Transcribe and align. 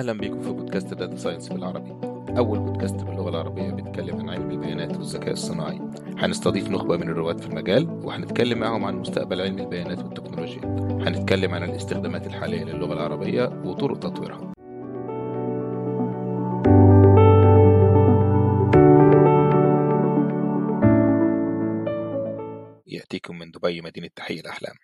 أهلا 0.00 0.12
بيكم 0.12 0.42
في 0.42 0.50
بودكاست 0.50 0.94
data 0.94 1.16
science 1.16 1.48
بالعربي. 1.48 1.90
أول 2.38 2.58
بودكاست 2.58 2.94
باللغة 2.94 3.28
العربية 3.28 3.70
بيتكلم 3.70 4.20
عن 4.20 4.28
علم 4.28 4.50
البيانات 4.50 4.96
والذكاء 4.96 5.32
الصناعي. 5.32 5.80
هنستضيف 6.18 6.68
نخبة 6.68 6.96
من 6.96 7.08
الرواد 7.08 7.40
في 7.40 7.46
المجال 7.46 7.88
وهنتكلم 7.88 8.58
معهم 8.58 8.84
عن 8.84 8.96
مستقبل 8.96 9.40
علم 9.40 9.58
البيانات 9.58 9.98
والتكنولوجيا. 9.98 10.60
هنتكلم 11.08 11.54
عن 11.54 11.62
الاستخدامات 11.62 12.26
الحالية 12.26 12.64
للغة 12.64 12.92
العربية 12.92 13.44
وطرق 13.44 13.98
تطويرها. 13.98 14.52
يأتيكم 22.86 23.38
من 23.38 23.50
دبي 23.50 23.80
مدينة 23.80 24.08
تحقيق 24.16 24.40
الأحلام. 24.40 24.74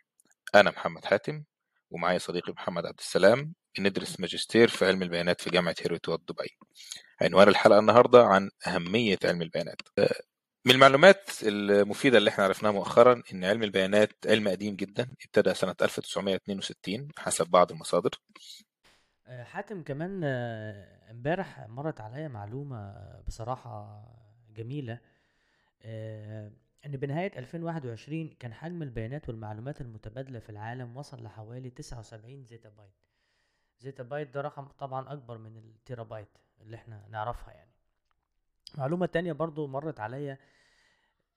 أنا 0.55 0.71
محمد 0.71 1.05
حاتم 1.05 1.45
ومعايا 1.91 2.19
صديقي 2.19 2.53
محمد 2.53 2.87
عبد 2.87 2.99
السلام 2.99 3.55
ندرس 3.83 4.21
ماجستير 4.21 4.69
في 4.69 4.87
علم 4.87 5.03
البيانات 5.03 5.41
في 5.41 5.51
جامعة 5.51 5.75
هيروتوات 5.81 6.21
دبي. 6.29 6.59
عنوان 7.21 7.49
الحلقة 7.49 7.79
النهاردة 7.79 8.25
عن 8.25 8.51
أهمية 8.67 9.19
علم 9.25 9.43
البيانات. 9.43 9.81
من 10.65 10.73
المعلومات 10.73 11.31
المفيدة 11.43 12.19
اللي 12.19 12.31
إحنا 12.31 12.45
عرفناها 12.45 12.73
مؤخرا 12.73 13.23
إن 13.33 13.45
علم 13.45 13.63
البيانات 13.63 14.13
علم 14.27 14.49
قديم 14.49 14.77
جدا 14.77 15.09
ابتدى 15.25 15.55
سنة 15.55 15.75
1962 15.83 17.09
حسب 17.19 17.47
بعض 17.47 17.73
المصادر. 17.73 18.11
آه، 19.27 19.45
حاتم 19.45 19.83
كمان 19.83 20.21
آه، 20.25 21.11
امبارح 21.11 21.69
مرت 21.69 22.01
عليا 22.01 22.29
معلومة 22.29 22.77
آه، 22.77 23.23
بصراحة 23.27 24.03
جميلة. 24.57 25.01
آه، 25.83 26.51
إن 26.87 26.91
بنهاية 26.97 27.39
2021 27.39 28.29
كان 28.41 28.55
حجم 28.55 28.83
البيانات 28.83 29.29
والمعلومات 29.29 29.81
المتبادلة 29.81 30.39
في 30.39 30.51
العالم 30.51 30.97
وصل 30.97 31.23
لحوالي 31.23 31.71
79 31.71 32.45
زيتا 32.45 32.69
بايت 32.69 32.93
زيتا 33.79 34.03
بايت 34.03 34.35
ده 34.35 34.41
رقم 34.41 34.65
طبعا 34.65 35.13
أكبر 35.13 35.39
من 35.39 35.57
التيرا 35.57 36.03
بايت 36.03 36.39
اللي 36.61 36.77
إحنا 36.77 37.07
نعرفها 37.11 37.55
يعني. 37.55 37.71
معلومة 38.79 39.07
تانية 39.07 39.33
برضو 39.33 39.67
مرت 39.67 40.01
عليا 40.01 40.39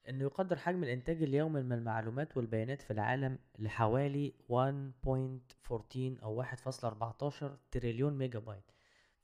إنه 0.09 0.23
يقدر 0.23 0.55
حجم 0.55 0.83
الإنتاج 0.83 1.23
اليومي 1.23 1.61
من 1.61 1.73
المعلومات 1.73 2.37
والبيانات 2.37 2.81
في 2.81 2.91
العالم 2.93 3.39
لحوالي 3.59 4.33
1.14 4.49 6.23
أو 6.23 6.43
1.14 6.43 7.43
تريليون 7.71 8.17
ميجا 8.17 8.39
بايت. 8.39 8.71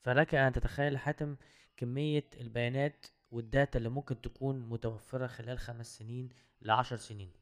فلك 0.00 0.34
أن 0.34 0.52
تتخيل 0.52 0.98
حاتم 0.98 1.36
كمية 1.76 2.24
البيانات 2.40 3.06
وال 3.30 3.46
data 3.46 3.78
اللي 3.78 3.88
ممكن 3.88 4.20
تكون 4.20 4.58
متوفرة 4.68 5.26
خلال 5.26 5.58
خمس 5.58 5.98
سنين 5.98 6.28
لعشر 6.62 6.96
سنين. 6.96 7.32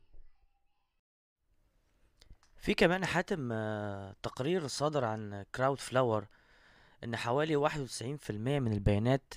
في 2.64 2.74
كمان 2.74 3.04
حاتم 3.04 3.52
آه، 3.52 4.14
تقرير 4.22 4.66
صادر 4.66 5.04
عن 5.04 5.44
CrowdFlower 5.54 6.26
إن 7.04 7.16
حوالي 7.16 7.56
واحد 7.56 7.80
وتسعين 7.80 8.16
في 8.16 8.30
المية 8.30 8.60
من 8.60 8.72
البيانات 8.72 9.34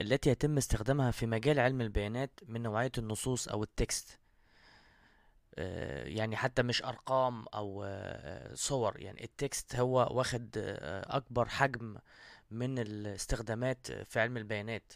التي 0.00 0.30
يتم 0.30 0.56
استخدامها 0.56 1.10
في 1.10 1.26
مجال 1.26 1.60
علم 1.60 1.80
البيانات 1.80 2.40
من 2.48 2.62
نوعية 2.62 2.92
النصوص 2.98 3.48
أو 3.48 3.62
ال 3.62 3.71
text. 3.71 4.18
آه، 5.54 6.04
يعني 6.04 6.36
حتى 6.36 6.62
مش 6.62 6.84
أرقام 6.84 7.46
أو 7.54 7.84
آه، 7.86 8.54
صور 8.54 9.00
يعني 9.00 9.24
ال 9.24 9.34
text 9.34 9.76
هو 9.76 10.08
واخد 10.10 10.50
أكبر 11.06 11.48
حجم 11.48 11.96
من 12.50 12.78
الاستخدامات 12.78 13.92
في 13.92 14.20
علم 14.20 14.36
البيانات. 14.36 14.92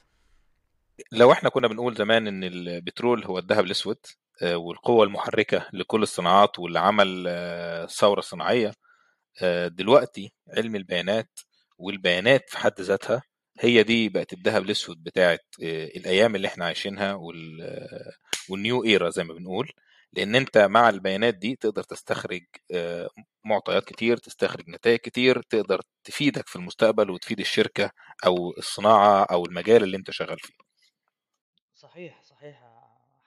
لو 1.13 1.33
إحنا 1.33 1.49
كنا 1.49 1.69
بنقول 1.69 1.95
زمان 1.95 2.27
إن 2.27 2.45
البترول 2.45 3.25
هو 3.25 3.39
الذهب 3.39 3.65
الأسود 3.65 4.07
والقوة 4.43 5.05
المحركة 5.05 5.67
لكل 5.73 6.03
الصناعات 6.03 6.59
واللي 6.59 6.79
عمل 6.81 7.25
آه، 7.29 7.87
ثورة 7.87 8.21
صناعية. 8.21 8.73
آه، 9.43 9.69
دلوقتي 9.69 10.33
علم 10.59 10.77
البيانات 10.77 11.41
والبيانات 11.79 12.51
في 12.51 12.59
حد 12.59 12.81
ذاتها 12.81 13.23
هي 13.61 13.83
دي 13.83 14.09
بقت 14.09 14.33
الذهب 14.33 14.63
الأسود 14.63 15.03
بتاعت 15.03 15.41
آه، 15.65 15.85
الأيام 15.87 16.37
اللي 16.37 16.49
إحنا 16.49 16.65
عايشينها 16.65 17.15
وال- 17.15 17.63
آه، 17.63 18.13
والنيو 18.51 18.85
إيرا 18.85 19.11
زي 19.11 19.25
ما 19.25 19.35
بنقول. 19.35 19.73
لأن 20.13 20.37
أنت 20.37 20.59
مع 20.59 20.89
البيانات 20.89 21.35
دي 21.35 21.57
تقدر 21.57 21.83
تستخرج 21.83 22.43
آه، 22.75 23.09
معطيات 23.45 23.85
كتير 23.85 24.17
تستخرج 24.17 24.65
نتائج 24.71 24.99
كتير 24.99 25.43
تقدر 25.43 25.81
تفيدك 26.05 26.49
في 26.49 26.57
المستقبل 26.57 27.11
وتفيد 27.11 27.41
الشركة 27.41 27.91
أو 28.27 28.51
الصناعة 28.59 29.25
أو 29.25 29.47
المجال 29.47 29.83
اللي 29.83 29.97
أنت 29.97 30.11
شغال 30.11 30.39
فيه. 30.41 30.55
صحيح 31.75 32.23
صحيح. 32.23 32.70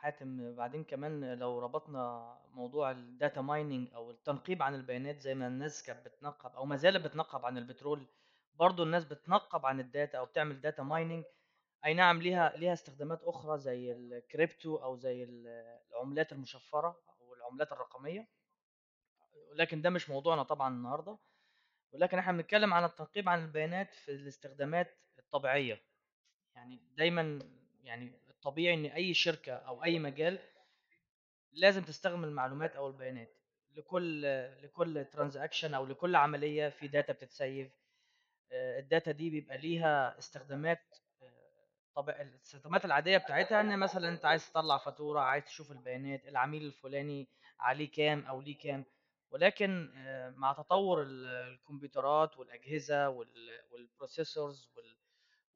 حاتم 0.03 0.55
بعدين 0.55 0.83
كمان 0.83 1.33
لو 1.39 1.59
ربطنا 1.59 2.33
موضوع 2.53 2.91
ال 2.91 3.01
data 3.01 3.41
mining 3.41 3.93
أو 3.95 4.11
التنقيب 4.11 4.61
عن 4.63 4.75
البيانات 4.75 5.19
زي 5.21 5.35
ما 5.35 5.47
الناس 5.47 5.83
كانت 5.83 6.05
بتنقب 6.07 6.55
أو 6.55 6.65
ما 6.65 6.75
زالت 6.75 7.05
بتنقب 7.05 7.45
عن 7.45 7.57
البترول 7.57 8.07
برضو 8.55 8.83
الناس 8.83 9.05
بتنقب 9.05 9.65
عن 9.65 9.79
ال 9.79 9.87
data 9.87 10.17
أو 10.17 10.25
بتعمل 10.25 10.61
data 10.61 10.83
mining 10.83 11.23
أي 11.85 11.93
نعم 11.93 12.21
ليها 12.21 12.53
ليها 12.57 12.73
استخدامات 12.73 13.23
أخرى 13.23 13.57
زي 13.57 13.91
الكريبتو 13.91 14.75
أو 14.75 14.95
زي 14.95 15.23
ال- 15.23 15.79
العملات 15.91 16.31
المشفرة 16.31 17.01
أو 17.09 17.33
العملات 17.33 17.71
الرقمية. 17.71 18.27
ولكن 19.51 19.81
ده 19.81 19.89
مش 19.89 20.09
موضوعنا 20.09 20.43
طبعا 20.43 20.69
النهارده. 20.75 21.17
ولكن 21.93 22.17
إحنا 22.17 22.31
بنتكلم 22.31 22.73
عن 22.73 22.83
التنقيب 22.83 23.29
عن 23.29 23.43
البيانات 23.45 23.93
في 23.93 24.11
الاستخدامات 24.11 24.97
الطبيعية. 25.19 25.81
يعني 26.55 26.79
دايما 26.97 27.39
يعني 27.83 28.13
الطبيعي 28.45 28.73
إن 28.73 28.85
أي 28.85 29.13
شركة 29.13 29.53
أو 29.53 29.83
أي 29.83 29.99
مجال 29.99 30.39
لازم 31.51 31.83
تستخدم 31.83 32.23
المعلومات 32.23 32.75
أو 32.75 32.87
البيانات 32.87 33.35
لكل 33.75 34.21
لكل 34.63 35.05
transaction 35.05 35.73
أو 35.73 35.85
لكل 35.85 36.15
عملية 36.15 36.69
في 36.69 36.87
data 36.87 37.13
بتتسيف. 37.13 37.71
آه، 38.51 38.79
ال 38.79 38.86
data 38.86 39.11
دي 39.11 39.29
بيبقى 39.29 39.57
ليها 39.57 40.17
استخدامات 40.19 40.79
آه، 41.21 41.67
طبعا 41.95 42.21
الاستخدامات 42.21 42.85
العادية 42.85 43.17
بتاعتها 43.17 43.61
إن 43.61 43.79
مثلا 43.79 44.09
أنت 44.09 44.25
عايز 44.25 44.51
تطلع 44.51 44.77
فاتورة 44.77 45.19
عايز 45.19 45.45
تشوف 45.45 45.71
البيانات 45.71 46.27
العميل 46.27 46.63
الفلاني 46.65 47.27
عليه 47.59 47.91
كام 47.91 48.25
أو 48.25 48.41
ليه 48.41 48.57
كام. 48.57 48.85
ولكن 49.31 49.93
آه، 49.97 50.29
مع 50.29 50.53
تطور 50.53 51.01
ال- 51.01 51.25
الكمبيوترات 51.25 52.37
والأجهزة 52.37 53.09
وال 53.71 53.88
processors 53.88 54.69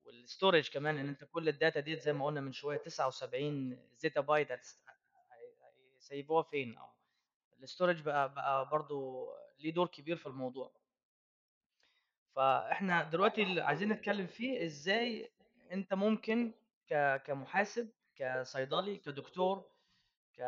وال 0.07 0.21
storage 0.21 0.69
كمان 0.69 0.97
إن 0.97 1.07
أنت 1.09 1.23
كل 1.23 1.49
الداتا 1.49 1.79
دي 1.79 1.95
زي 1.95 2.13
ما 2.13 2.25
قلنا 2.25 2.41
من 2.41 2.51
شوية 2.51 2.77
79 2.77 3.79
zettabyte 3.97 4.47
هيسيبوها 5.95 6.43
فين؟ 6.43 6.77
أو 6.77 6.87
ال 7.59 7.64
storage 7.64 8.01
بقى 8.01 8.33
بقى 8.33 8.69
برضو 8.69 9.27
ليه 9.59 9.73
دور 9.73 9.87
كبير 9.87 10.15
في 10.17 10.25
الموضوع. 10.25 10.71
فإحنا 12.35 13.03
دلوقتي 13.03 13.43
اللي 13.43 13.61
عايزين 13.61 13.89
نتكلم 13.89 14.27
فيه 14.27 14.65
إزاي 14.65 15.31
أنت 15.71 15.93
ممكن 15.93 16.53
كمحاسب 17.25 17.89
كصيدلي 18.15 18.97
كدكتور 18.97 19.69
ك 20.37 20.41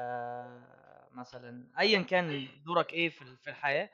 مثلا 1.11 1.71
ايا 1.79 2.01
كان 2.01 2.47
دورك 2.65 2.93
إيه 2.93 3.09
في 3.09 3.47
الحياة 3.47 3.89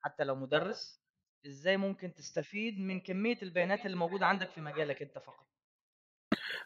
حتى 0.00 0.24
لو 0.24 0.34
مدرس 0.34 1.01
إزاي 1.46 1.76
ممكن 1.76 2.14
تستفيد 2.14 2.80
من 2.80 3.00
كمية 3.00 3.38
البيانات 3.42 3.86
اللي 3.86 3.96
موجودة 3.96 4.26
عندك 4.26 4.50
في 4.50 4.60
مجالك 4.60 5.02
أنت 5.02 5.18
فقط؟ 5.18 5.46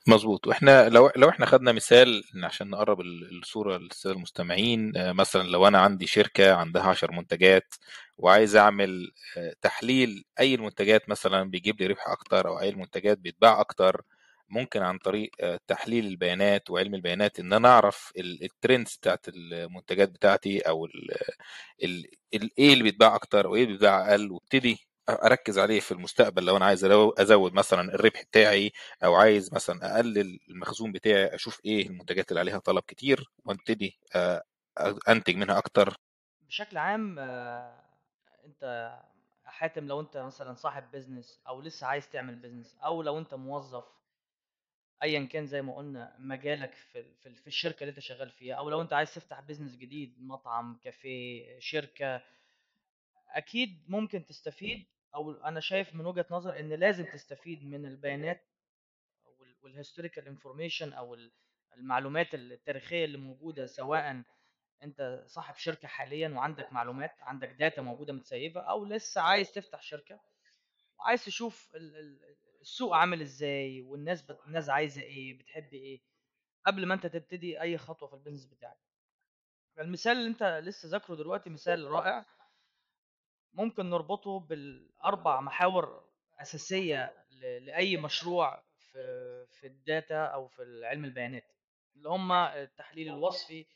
مظبوط 0.06 0.46
وإحنا 0.46 0.88
لو 0.88 1.10
لو 1.16 1.28
إحنا 1.28 1.46
خدنا 1.46 1.72
مثال 1.72 2.22
عشان 2.44 2.70
نقرب 2.70 3.00
ال- 3.00 3.38
الصورة 3.38 3.76
للسادة 3.78 4.14
المستمعين 4.14 4.96
آه، 4.96 5.12
مثلا 5.12 5.42
لو 5.42 5.66
أنا 5.68 5.78
عندي 5.78 6.06
شركة 6.06 6.54
عندها 6.54 6.82
10 6.82 7.12
منتجات 7.12 7.74
وعايز 8.18 8.56
أعمل 8.56 9.12
آه، 9.36 9.54
تحليل 9.62 10.24
أي 10.40 10.54
المنتجات 10.54 11.08
مثلا 11.08 11.50
بيجيب 11.50 11.80
لي 11.80 11.86
ربح 11.86 12.08
أكتر 12.08 12.48
أو 12.48 12.60
أي 12.60 12.68
المنتجات 12.68 13.18
بيتباع 13.18 13.60
أكتر 13.60 14.02
ممكن 14.48 14.82
عن 14.82 14.98
طريق 14.98 15.30
آه، 15.40 15.60
تحليل 15.66 16.06
البيانات 16.06 16.70
وعلم 16.70 16.94
البيانات 16.94 17.40
إن 17.40 17.52
أنا 17.52 17.68
أعرف 17.68 18.12
ال- 18.18 18.44
ال 18.44 18.52
trends 18.52 18.96
بتاعت 18.96 19.26
المنتجات 19.28 20.08
بتاعتي 20.10 20.60
أو 20.60 20.84
ال 20.86 21.10
ال 21.84 22.06
ال- 22.34 22.50
إيه 22.58 22.72
اللي 22.72 22.84
بيتباع 22.84 23.14
أكتر 23.14 23.46
وإيه 23.46 23.62
اللي 23.62 23.72
بيتباع 23.72 24.10
أقل 24.10 24.30
وأبتدي 24.32 24.78
أركز 25.08 25.58
عليه 25.58 25.80
في 25.80 25.92
المستقبل 25.92 26.44
لو 26.44 26.56
أنا 26.56 26.64
عايز 26.64 26.84
أزود 26.84 27.52
مثلا 27.54 27.94
الربح 27.94 28.22
بتاعي 28.22 28.72
أو 29.04 29.14
عايز 29.14 29.54
مثلا 29.54 29.96
أقلل 29.96 30.38
المخزون 30.50 30.92
بتاعي 30.92 31.34
أشوف 31.34 31.60
إيه 31.64 31.86
المنتجات 31.86 32.28
اللي 32.30 32.40
عليها 32.40 32.58
طلب 32.58 32.82
كتير 32.86 33.30
وأبتدي 33.44 33.98
آه، 34.14 34.42
أنتج 35.08 35.36
منها 35.36 35.58
أكتر. 35.58 35.96
بشكل 36.48 36.76
عام 36.76 37.16
آه، 37.18 37.80
أنت 38.44 38.92
حاتم 39.44 39.86
لو 39.86 40.00
أنت 40.00 40.16
مثلا 40.16 40.54
صاحب 40.54 40.90
business 40.90 41.40
أو 41.48 41.60
لسه 41.60 41.86
عايز 41.86 42.08
تعمل 42.08 42.34
business 42.34 42.76
أو 42.84 43.02
لو 43.02 43.18
أنت 43.18 43.34
موظف 43.34 43.84
ايا 45.02 45.24
كان 45.24 45.46
زي 45.46 45.62
ما 45.62 45.76
قلنا 45.76 46.16
مجالك 46.18 46.74
في 46.74 47.04
في 47.34 47.46
الشركة 47.46 47.80
اللي 47.80 47.90
أنت 47.90 48.00
شغال 48.00 48.30
فيها 48.30 48.54
أو 48.54 48.70
لو 48.70 48.82
أنت 48.82 48.92
عايز 48.92 49.14
تفتح 49.14 49.40
business 49.40 49.76
جديد 49.76 50.14
مطعم 50.22 50.80
كافيه 50.84 51.58
شركة 51.58 52.22
أكيد 53.28 53.84
ممكن 53.88 54.26
تستفيد 54.26 54.86
أو 55.14 55.32
أنا 55.32 55.60
شايف 55.60 55.94
من 55.94 56.06
وجهة 56.06 56.26
نظر 56.30 56.60
إن 56.60 56.72
لازم 56.72 57.04
تستفيد 57.04 57.64
من 57.64 57.86
البيانات 57.86 58.42
وال 59.62 59.73
historical 59.73 60.26
information 60.26 60.92
أو 60.92 61.14
ال- 61.14 61.32
المعلومات 61.76 62.34
التاريخية 62.34 63.04
اللي 63.04 63.18
موجودة 63.18 63.66
سواء 63.66 64.22
أنت 64.82 65.24
صاحب 65.26 65.54
شركة 65.56 65.88
حاليا 65.88 66.28
وعندك 66.28 66.72
معلومات 66.72 67.10
عندك 67.20 67.48
data 67.48 67.82
موجودة 67.82 68.12
متسيفه 68.12 68.60
أو 68.60 68.84
لسه 68.84 69.20
عايز 69.20 69.52
تفتح 69.52 69.82
شركة 69.82 70.20
وعايز 70.98 71.24
تشوف 71.24 71.76
السوق 72.66 72.94
عامل 72.94 73.20
إزاي؟ 73.20 73.82
والناس 73.82 74.22
بت... 74.22 74.38
الناس 74.46 74.68
عايزة 74.68 75.02
إيه؟ 75.02 75.38
بتحب 75.38 75.74
إيه؟ 75.74 76.00
قبل 76.66 76.86
ما 76.86 76.94
أنت 76.94 77.06
تبتدي 77.06 77.60
أي 77.60 77.78
خطوة 77.78 78.08
في 78.08 78.14
ال 78.14 78.18
business 78.18 78.46
بتاعك. 78.46 78.78
المثال 79.78 80.12
اللي 80.12 80.28
أنت 80.28 80.42
لسه 80.64 80.88
ذاكره 80.88 81.14
دلوقتي 81.14 81.50
مثال 81.50 81.84
رائع. 81.84 82.26
ممكن 83.52 83.90
نربطه 83.90 84.40
بالأربع 84.40 85.40
محاور 85.40 86.10
أساسية 86.40 87.24
لأي 87.40 87.96
مشروع 87.96 88.64
في 88.78 89.46
في 89.46 89.66
ال 89.66 89.78
data 89.78 90.24
أو 90.24 90.48
في 90.48 90.80
علم 90.84 91.04
البيانات. 91.04 91.52
اللي 91.96 92.08
هم 92.08 92.32
التحليل 92.32 93.08
الوصفي 93.08 93.66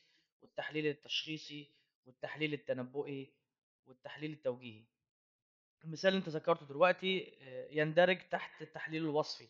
والتحليل 0.42 0.86
التشخيصي 0.86 1.70
والتحليل 2.06 2.54
التنبؤي 2.54 3.32
والتحليل 3.86 4.32
التوجيهي. 4.32 4.84
المثال 5.84 6.08
اللي 6.08 6.18
أنت 6.18 6.28
ذكرته 6.28 6.66
دلوقتي 6.66 7.32
يندرج 7.70 8.18
تحت 8.30 8.62
التحليل 8.62 9.02
الوصفي. 9.02 9.48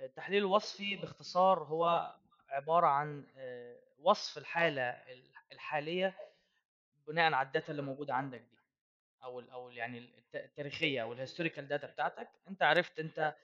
التحليل 0.00 0.38
الوصفي 0.38 0.96
باختصار 0.96 1.62
هو 1.62 2.14
عبارة 2.48 2.86
عن 2.86 3.26
وصف 3.98 4.38
الحالة 4.38 4.96
الحالية 5.52 6.14
بناء 7.06 7.32
على 7.32 7.46
ال 7.46 7.51
data 7.51 7.70
اللي 7.70 7.82
موجودة 7.82 8.14
عندك 8.14 8.40
دي 8.40 8.58
أو 9.24 9.40
أو 9.40 9.70
يعني 9.70 10.08
التاريخية 10.34 11.02
أو 11.02 11.12
ال 11.12 11.17
historical 11.17 11.68
data 11.68 11.86
بتاعتك. 11.86 12.28
أنت 12.48 12.62
عرفت 12.62 12.98
أنت 13.00 13.34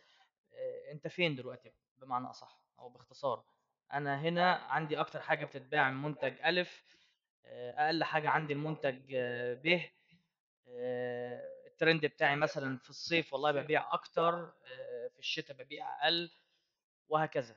أنت 0.91 1.09
فين 1.09 1.37
دلوقتي 1.37 1.73
بمعنى 1.99 2.31
أصح 2.31 2.59
أو 2.79 2.89
باختصار. 2.89 3.45
أنا 3.93 4.21
هنا 4.21 4.53
عندي 4.55 5.01
أكتر 5.01 5.21
حاجة 5.21 5.45
بتتباع 5.45 5.91
من 5.91 6.03
منتج 6.03 6.35
ألف 6.45 6.85
أقل 7.47 8.05
حاجة 8.05 8.29
عندي 8.29 8.53
المنتج 8.53 9.17
ب 9.65 9.81
الترند 11.75 12.07
بتاعي 12.07 12.37
مثلا 12.37 12.79
في 12.79 12.91
الصيف 12.91 13.33
والله 13.33 13.53
ببيع 13.53 13.95
أكتر 13.95 14.53
في 15.13 15.19
الشتاء 15.19 15.57
ببيع 15.57 16.05
أقل 16.05 16.31
وهكذا 17.09 17.57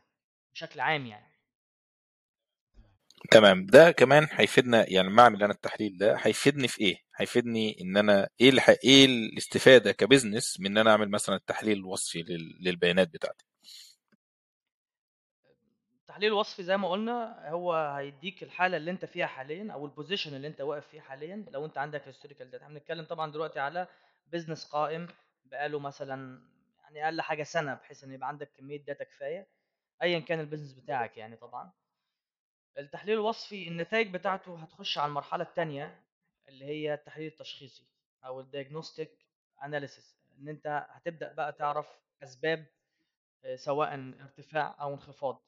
بشكل 0.54 0.80
عام 0.80 1.06
يعني. 1.06 1.38
تمام. 3.32 3.66
ده 3.66 3.92
كمان 3.92 4.28
هيفيدنا 4.32 4.86
يعني 4.90 5.10
مع 5.10 5.24
اعمل 5.24 5.44
أنا 5.44 5.54
التحليل 5.54 5.98
ده 5.98 6.16
هيفيدني 6.16 6.68
في 6.68 6.82
إيه؟ 6.82 6.98
هيفيدني 7.16 7.82
إن 7.82 7.98
أنا 7.98 8.30
إيه 8.42 8.50
الح... 8.50 8.70
إيه 8.70 9.06
الاستفادة 9.06 9.92
كبزنس 9.92 10.60
من 10.60 10.66
إن 10.66 10.78
أنا 10.78 10.92
أعمل 10.92 11.10
مثلا 11.10 11.36
التحليل 11.36 11.78
الوصفي 11.78 12.22
لل... 12.24 12.58
للبيانات 12.62 13.08
بتاعتي؟ 13.08 13.46
التحليل 16.02 16.30
الوصفي 16.30 16.64
زي 16.64 16.78
ما 16.78 16.90
قلنا 16.90 17.50
هو 17.50 17.74
هيديك 17.74 18.44
الحالة 18.44 18.78
اللي 18.78 18.92
أنت 18.92 19.06
فيها 19.06 19.26
حاليا 19.28 19.72
أو 19.74 19.86
ال 19.86 19.91
position 19.91 20.36
اللي 20.36 20.48
أنت 20.48 20.62
واقف 20.62 20.88
فيه 20.88 21.02
حاليا. 21.02 21.46
لو 21.52 21.66
أنت 21.66 21.78
عندك 21.78 22.08
historical 22.08 22.52
data 22.52 22.68
بنتكلم 22.68 23.06
طبعا 23.06 23.32
دلوقتي 23.32 23.60
على 23.60 23.88
business 24.32 24.66
قائم 24.66 25.08
بقاله 25.46 25.80
مثلا 25.80 26.42
يعني 26.84 27.06
أقل 27.06 27.22
حاجة 27.22 27.44
سنة 27.44 27.74
بحيث 27.74 28.04
إن 28.04 28.12
يبقى 28.12 28.28
عندك 28.28 28.52
كمية 28.58 28.78
data 28.86 29.04
كفاية 29.04 29.48
ايا 30.02 30.20
كان 30.20 30.40
ال 30.40 30.43
business 30.43 30.74
بتاعك 30.74 31.18
يعني 31.18 31.36
طبعا. 31.36 31.72
التحليل 32.78 33.16
الوصفي 33.16 33.68
النتائج 33.68 34.14
بتاعته 34.14 34.60
هتخش 34.60 34.98
على 34.98 35.10
المرحلة 35.10 35.44
الثانية 35.44 36.04
اللي 36.48 36.66
هي 36.66 36.94
التحليل 36.94 37.28
التشخيصي 37.28 37.88
أو 38.26 38.40
ال 38.40 38.47
diagnostic 38.47 39.26
analysis 39.64 40.18
إن 40.40 40.50
أنت 40.50 40.88
هتبدأ 40.90 41.34
بقى 41.34 41.54
تعرف 41.54 41.88
أسباب 42.24 42.66
سواء 43.56 43.94
ارتفاع 44.22 44.76
أو 44.82 44.94
انخفاض. 44.94 45.42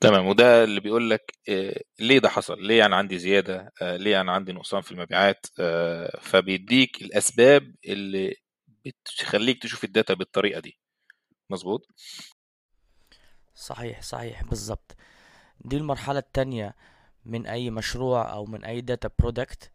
تمام. 0.00 0.26
وده 0.26 0.64
اللي 0.64 0.80
بيقول 0.80 1.10
لك 1.10 1.32
ليه 2.00 2.18
ده 2.18 2.28
حصل؟ 2.28 2.62
ليه 2.66 2.86
أنا 2.86 2.96
عندي 2.96 3.18
زيادة؟ 3.18 3.72
ليه 3.82 4.20
أنا 4.20 4.32
عندي 4.32 4.52
نقصان 4.52 4.80
في 4.80 4.92
المبيعات؟ 4.92 5.46
فبيديك 6.20 7.02
الأسباب 7.02 7.74
اللي 7.84 8.34
بتخليك 8.84 9.62
تشوف 9.62 9.84
ال 9.84 9.90
data 9.90 10.14
بالطريقة 10.14 10.60
دي. 10.60 10.78
مظبوط؟ 11.50 11.86
صحيح 13.54 14.02
صحيح 14.02 14.44
بالظبط 14.44 14.96
دي 15.60 15.76
المرحلة 15.76 16.18
التانية 16.18 16.74
من 17.24 17.46
أي 17.46 17.70
مشروع 17.70 18.32
أو 18.32 18.44
من 18.44 18.64
أي 18.64 18.80
data 18.80 19.10
product 19.18 19.70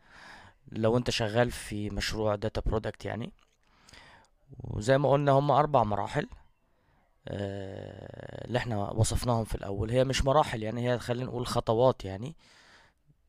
لو 0.72 0.98
أنت 0.98 1.10
شغال 1.10 1.52
في 1.52 1.90
مشروع 1.90 2.36
data 2.36 2.62
product 2.62 3.06
يعني. 3.06 3.34
وزي 4.60 4.98
ما 4.98 5.12
قلنا 5.12 5.32
هم 5.32 5.52
أربع 5.52 5.84
مراحل. 5.84 6.28
اللي 7.28 8.58
إحنا 8.58 8.78
وصفناهم 8.92 9.44
في 9.44 9.56
الأول. 9.56 9.92
هي 9.92 10.04
مش 10.04 10.26
مراحل 10.26 10.64
يعني 10.64 10.90
هي 10.92 11.00
خلينا 11.00 11.26
نقول 11.26 11.48
خطوات 11.48 12.06
يعني. 12.06 12.36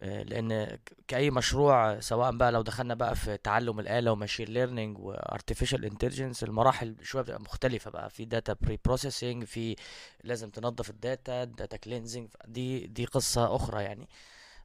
لأن 0.03 0.79
كأي 1.09 1.31
مشروع 1.31 2.01
سواء 2.01 2.33
بقى 2.37 2.53
لو 2.53 2.63
دخلنا 2.63 2.95
بقى 2.95 3.17
في 3.17 3.37
تعلم 3.37 3.81
الآلة 3.81 4.13
و 4.13 4.17
machine 4.17 4.47
learning 4.49 4.99
و 4.99 5.07
artificial 5.07 5.85
intelligence 5.85 6.45
المراحل 6.45 6.97
شوية 7.03 7.23
بتبقى 7.23 7.41
مختلفة 7.41 7.91
بقى. 7.91 8.11
في 8.11 8.25
data 8.25 8.57
preprocessing 8.63 9.45
في 9.45 9.77
لازم 10.25 10.51
تنظف 10.51 10.91
ال 10.91 11.02
data 11.02 11.45
data 11.45 11.77
cleansing 11.77 12.29
دي 12.47 12.87
دي 12.87 13.05
قصة 13.05 13.57
أخرى 13.57 13.83
يعني 13.83 14.09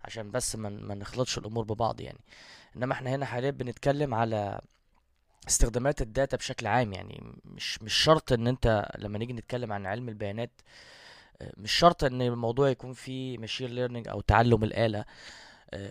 عشان 0.05 0.31
بس 0.31 0.55
ما 0.55 0.95
نخلطش 0.95 1.37
الأمور 1.37 1.63
ببعض 1.63 2.01
يعني. 2.01 2.19
إنما 2.75 2.93
إحنا 2.93 3.15
هنا 3.15 3.25
حاليا 3.25 3.51
بنتكلم 3.51 4.13
على 4.13 4.61
استخدامات 5.50 6.01
ال 6.01 6.09
data 6.09 6.38
بشكل 6.38 6.68
عام 6.68 6.94
يعني 6.94 7.34
مش 7.46 7.81
مش 7.81 7.94
شرط 7.94 8.31
إن 8.34 8.48
أنت 8.48 8.90
لما 8.98 9.18
نيجي 9.18 9.34
نتكلم 9.34 9.74
عن 9.74 9.86
علم 9.86 10.10
البيانات 10.10 10.51
مش 11.57 11.72
شرط 11.72 12.04
إن 12.04 12.22
الموضوع 12.22 12.69
يكون 12.69 12.94
فيه 12.94 13.38
machine 13.38 13.69
learning 13.69 14.07
أو 14.07 14.22
تعلم 14.22 14.63
الآلة 14.63 15.06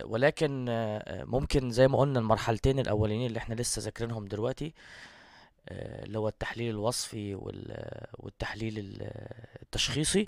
ولكن 0.03 0.65
ممكن 1.09 1.71
زي 1.71 1.87
ما 1.87 1.97
قلنا 1.97 2.19
المرحلتين 2.19 2.79
الأولانيين 2.79 3.27
اللي 3.27 3.37
إحنا 3.39 3.55
لسه 3.55 3.81
ذاكرينهم 3.81 4.25
دلوقتي 4.25 4.73
اللي 5.71 6.19
هو 6.19 6.27
التحليل 6.27 6.69
الوصفي 6.69 7.35
والتحليل 8.19 8.73
التشخيصي. 9.61 10.25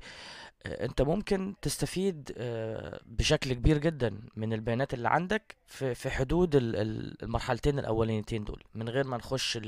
انت 0.66 1.02
ممكن 1.02 1.56
تستفيد 1.62 2.32
بشكل 3.06 3.54
كبير 3.54 3.78
جدا 3.78 4.22
من 4.36 4.54
البيانات 4.54 4.94
اللي 4.94 5.10
عندك 5.10 5.56
في 5.68 6.10
حدود 6.10 6.50
المرحلتين 6.56 7.80
الأولانيتين 7.80 8.44
دول 8.44 8.64
من 8.76 8.90
غير 8.90 9.08
ما 9.08 9.18
نخش 9.18 9.60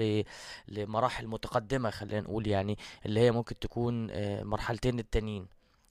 لمراحل 0.68 1.28
متقدمة 1.28 1.90
خلينا 1.90 2.22
نقول 2.22 2.48
يعني 2.48 2.78
اللي 3.06 3.20
هي 3.20 3.32
ممكن 3.32 3.60
تكون 3.60 4.08
مرحلتين 4.44 5.00
التانيين 5.00 5.48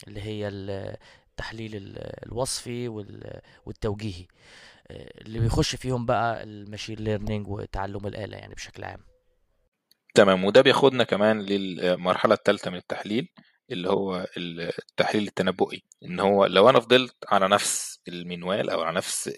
اللي 0.09 0.21
هي 0.23 0.49
التحليل 0.49 1.71
الوصفي 2.27 2.89
والتوجيهي. 3.67 4.27
اللي 4.91 5.39
بيخش 5.41 5.77
فيهم 5.77 6.07
بقى 6.07 6.43
الماشين 6.43 6.97
ليرنينج 6.97 7.49
وتعلم 7.49 8.07
الآلة 8.07 8.37
يعني 8.37 8.55
بشكل 8.55 8.85
عام. 8.85 9.01
تمام. 10.15 10.45
وده 10.45 10.61
بياخدنا 10.61 11.05
كمان 11.05 11.41
للمرحلة 11.43 12.35
الثالثة 12.35 12.71
من 12.71 12.77
التحليل 12.77 13.29
اللي 13.71 13.89
هو 13.91 14.27
التحليل 14.37 15.27
التنبؤي. 15.29 15.83
إن 16.05 16.21
هو 16.21 16.47
لو 16.47 16.69
أنا 16.71 16.81
فضلت 16.81 17.17
على 17.29 17.49
نفس 17.49 18.01
المنوال 18.09 18.71
أو 18.71 18.83
على 18.83 18.97
نفس 18.97 19.31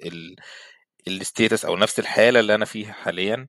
الستيتس 1.08 1.64
أو 1.64 1.76
نفس 1.76 1.98
الحالة 1.98 2.40
اللي 2.40 2.54
أنا 2.54 2.64
فيها 2.64 2.92
حاليا 2.92 3.46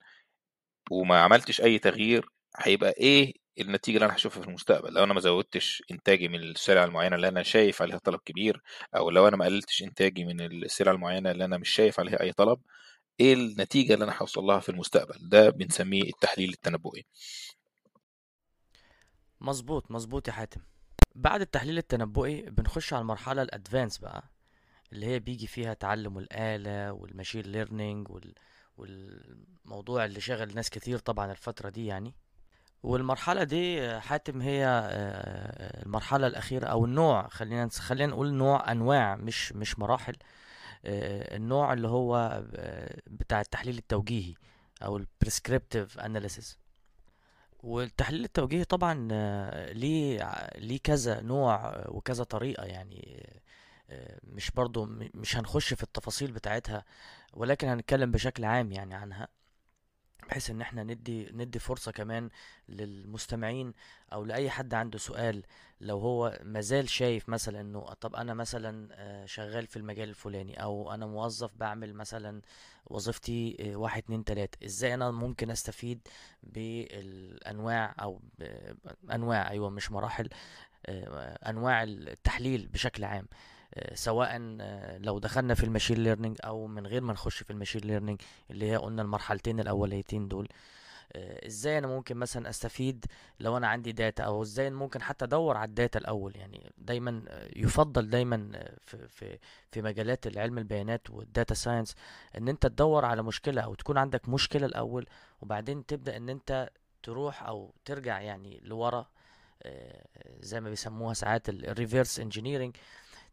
وما 0.92 1.20
عملتش 1.22 1.62
أي 1.62 1.80
تغيير 1.80 2.30
هيبقى 2.58 2.92
إيه 3.00 3.34
النتيجة 3.60 3.96
اللي 3.96 4.06
أنا 4.06 4.16
هشوفها 4.16 4.42
في 4.42 4.48
المستقبل؟ 4.48 4.94
لو 4.94 5.04
أنا 5.04 5.14
ما 5.14 5.20
زودتش 5.20 5.84
إنتاجي 5.92 6.28
من 6.28 6.40
السلع 6.44 6.84
المعينة 6.84 7.16
اللي 7.16 7.28
أنا 7.28 7.44
شايف 7.44 7.82
عليها 7.82 7.98
طلب 7.98 8.20
كبير 8.26 8.62
أو 8.96 9.10
لو 9.10 9.28
أنا 9.28 9.38
ما 9.38 9.46
قللتش 9.46 9.84
إنتاجي 9.84 10.26
من 10.26 10.42
السلع 10.42 10.92
المعينة 10.92 11.32
اللي 11.32 11.46
أنا 11.46 11.58
مش 11.58 11.70
شايف 11.70 12.00
عليها 12.00 12.22
أي 12.22 12.32
طلب 12.34 12.60
إيه 13.20 13.34
النتيجة 13.34 13.94
اللي 13.94 14.06
أنا 14.06 14.14
هوصل 14.22 14.44
لها 14.44 14.60
في 14.60 14.70
المستقبل؟ 14.70 15.30
ده 15.30 15.50
بنسميه 15.50 16.04
التحليل 16.04 16.50
التنبؤي. 16.50 17.06
مظبوط 19.42 19.92
مظبوط 19.92 20.28
يا 20.28 20.34
حاتم. 20.34 20.62
بعد 21.16 21.42
التحليل 21.42 21.78
التنبؤي 21.78 22.42
بنخش 22.42 22.94
على 22.94 23.02
المرحلة 23.02 23.42
ال 23.42 23.48
advanced 23.48 23.98
بقى 23.98 24.24
اللي 24.94 25.06
هي 25.06 25.20
بيجي 25.20 25.48
فيها 25.48 25.74
تعلم 25.74 26.18
الآلة 26.18 26.92
وال 26.92 27.03
machine 27.03 27.42
learning 27.42 28.10
وال... 28.10 28.34
والموضوع 28.78 30.06
اللي 30.06 30.22
شغل 30.22 30.56
ناس 30.56 30.70
كتير 30.70 30.98
طبعا 31.00 31.32
الفترة 31.32 31.70
دي 31.70 31.86
يعني. 31.86 32.16
والمرحلة 32.84 33.44
دي 33.44 34.00
حاتم 34.00 34.42
هي 34.42 34.66
المرحلة 35.86 36.28
الأخيرة 36.28 36.66
أو 36.68 36.86
النوع 36.86 37.28
خلينا 37.28 37.70
خلينا 37.70 38.12
نقول 38.12 38.34
نوع 38.34 38.72
أنواع 38.72 39.16
مش 39.16 39.54
مش 39.54 39.80
مراحل. 39.80 40.16
النوع 40.86 41.74
اللي 41.74 41.88
هو 41.88 42.44
بتاع 43.08 43.42
التحليل 43.42 43.78
التوجيهي 43.78 44.34
أو 44.84 44.98
البريسكريبتيف 44.98 46.00
أناليسيس 46.00 46.60
والتحليل 47.64 48.24
التوجيهي 48.24 48.64
طبعا 48.64 48.94
ليه 49.74 50.50
ليه 50.58 50.80
كذا 50.84 51.22
نوع 51.22 51.84
وكذا 51.88 52.24
طريقة 52.24 52.64
يعني 52.64 53.28
مش 54.24 54.52
برضو 54.52 54.86
مش 55.14 55.38
هنخش 55.38 55.74
في 55.74 55.84
التفاصيل 55.84 56.32
بتاعتها 56.32 56.86
ولكن 57.34 57.68
هنتكلم 57.68 58.12
بشكل 58.12 58.46
عام 58.46 58.72
يعني 58.72 58.96
عنها. 58.96 59.28
بحيث 60.30 60.50
إن 60.50 60.62
إحنا 60.62 60.84
ندي 60.84 61.30
ندي 61.34 61.60
فرصة 61.60 61.92
كمان 61.92 62.30
للمستمعين 62.70 63.74
أو 64.14 64.26
لأي 64.26 64.50
حد 64.50 64.74
عنده 64.74 64.98
سؤال 64.98 65.44
لو 65.82 66.00
هو 66.00 66.40
مازال 66.44 66.90
شايف 66.90 67.30
مثلا 67.30 67.62
إنه 67.62 67.82
طب 67.82 68.16
أنا 68.16 68.34
مثلا 68.34 68.90
آه، 68.94 69.26
شغال 69.26 69.68
في 69.68 69.78
المجال 69.78 70.10
الفلاني 70.10 70.64
أو 70.64 70.94
أنا 70.94 71.06
موظف 71.06 71.52
بعمل 71.56 71.94
مثلا 71.94 72.42
وظيفتي 72.86 73.58
آه، 73.60 73.76
واحد 73.76 74.04
اتنين 74.04 74.24
تلاتة 74.24 74.66
إزاي 74.66 74.94
أنا 74.94 75.12
ممكن 75.12 75.52
أستفيد 75.52 76.00
بالأنواع 76.44 77.96
أو 78.02 78.22
أنواع 79.12 79.50
أيوه 79.50 79.70
مش 79.70 79.92
مراحل 79.92 80.30
آه، 80.86 81.50
أنواع 81.50 81.84
التحليل 81.84 82.68
بشكل 82.68 83.04
عام؟ 83.04 83.28
سواء 83.94 84.58
آه، 84.62 84.98
لو 84.98 85.20
دخلنا 85.20 85.54
في 85.54 85.64
ال 85.64 85.68
machine 85.68 85.98
learning 86.04 86.38
أو 86.46 86.68
من 86.68 86.88
غير 86.88 87.02
ما 87.02 87.14
نخش 87.14 87.44
في 87.44 87.52
ال 87.52 87.55
machine 87.55 87.82
learning 87.82 88.22
اللي 88.52 88.72
هي 88.72 88.76
قلنا 88.76 89.02
المرحلتين 89.02 89.60
الأوليتين 89.60 90.28
دول 90.28 90.48
آه، 91.14 91.48
إزاي 91.48 91.78
أنا 91.78 91.88
ممكن 91.88 92.18
مثلا 92.18 92.50
أستفيد 92.50 93.06
لو 93.40 93.58
أنا 93.58 93.68
عندي 93.68 93.92
data 93.92 94.24
أو 94.24 94.42
إزاي 94.42 94.70
ممكن 94.70 95.02
حتى 95.02 95.26
أدور 95.26 95.58
على 95.58 95.70
ال 95.70 95.76
data 95.76 96.00
الأول؟ 96.00 96.36
يعني 96.36 96.72
دايما 96.78 97.24
آه، 97.28 97.50
يفضل 97.56 98.10
دايما 98.10 98.52
آه، 98.56 98.74
في 98.82 99.08
في 99.08 99.40
في 99.72 99.82
مجالات 99.82 100.28
العلم 100.28 100.58
البيانات 100.58 101.10
وال 101.10 101.24
data 101.24 101.54
science 101.54 101.96
إن 102.38 102.48
أنت 102.48 102.68
تدور 102.68 103.06
على 103.06 103.24
مشكلة 103.24 103.62
أو 103.62 103.76
تكون 103.76 103.98
عندك 103.98 104.30
مشكلة 104.30 104.66
الأول 104.66 105.06
وبعدين 105.42 105.86
تبدأ 105.86 106.18
إن 106.18 106.30
أنت 106.30 106.70
تروح 107.04 107.44
أو 107.44 107.74
ترجع 107.86 108.22
يعني 108.22 108.60
لورا 108.64 109.08
آه، 109.64 110.06
زي 110.42 110.62
ما 110.62 110.70
بيسموها 110.70 111.14
ساعات 111.14 111.50
ال 111.50 111.58
reverse 111.58 112.20
engineering 112.20 112.76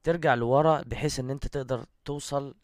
ترجع 0.03 0.35
لورا 0.35 0.83
بحيث 0.83 1.21
إن 1.21 1.31
أنت 1.31 1.47
تقدر 1.47 1.87
توصل 2.05 2.55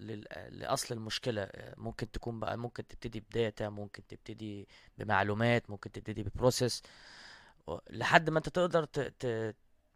لأصل 0.51 0.95
المشكلة. 0.95 1.49
ممكن 1.77 2.11
تكون 2.11 2.41
بقى 2.41 2.59
ممكن 2.59 2.87
تبتدي 2.87 3.21
ب 3.21 3.30
data 3.30 3.69
ممكن 3.69 4.07
تبتدي 4.07 4.69
بمعلومات 4.99 5.71
ممكن 5.71 5.93
تبتدي 5.93 6.23
ب 6.23 6.30
process. 6.30 6.83
لحد 7.91 8.31
ما 8.31 8.39
أنت 8.39 8.49
تقدر. 8.49 8.89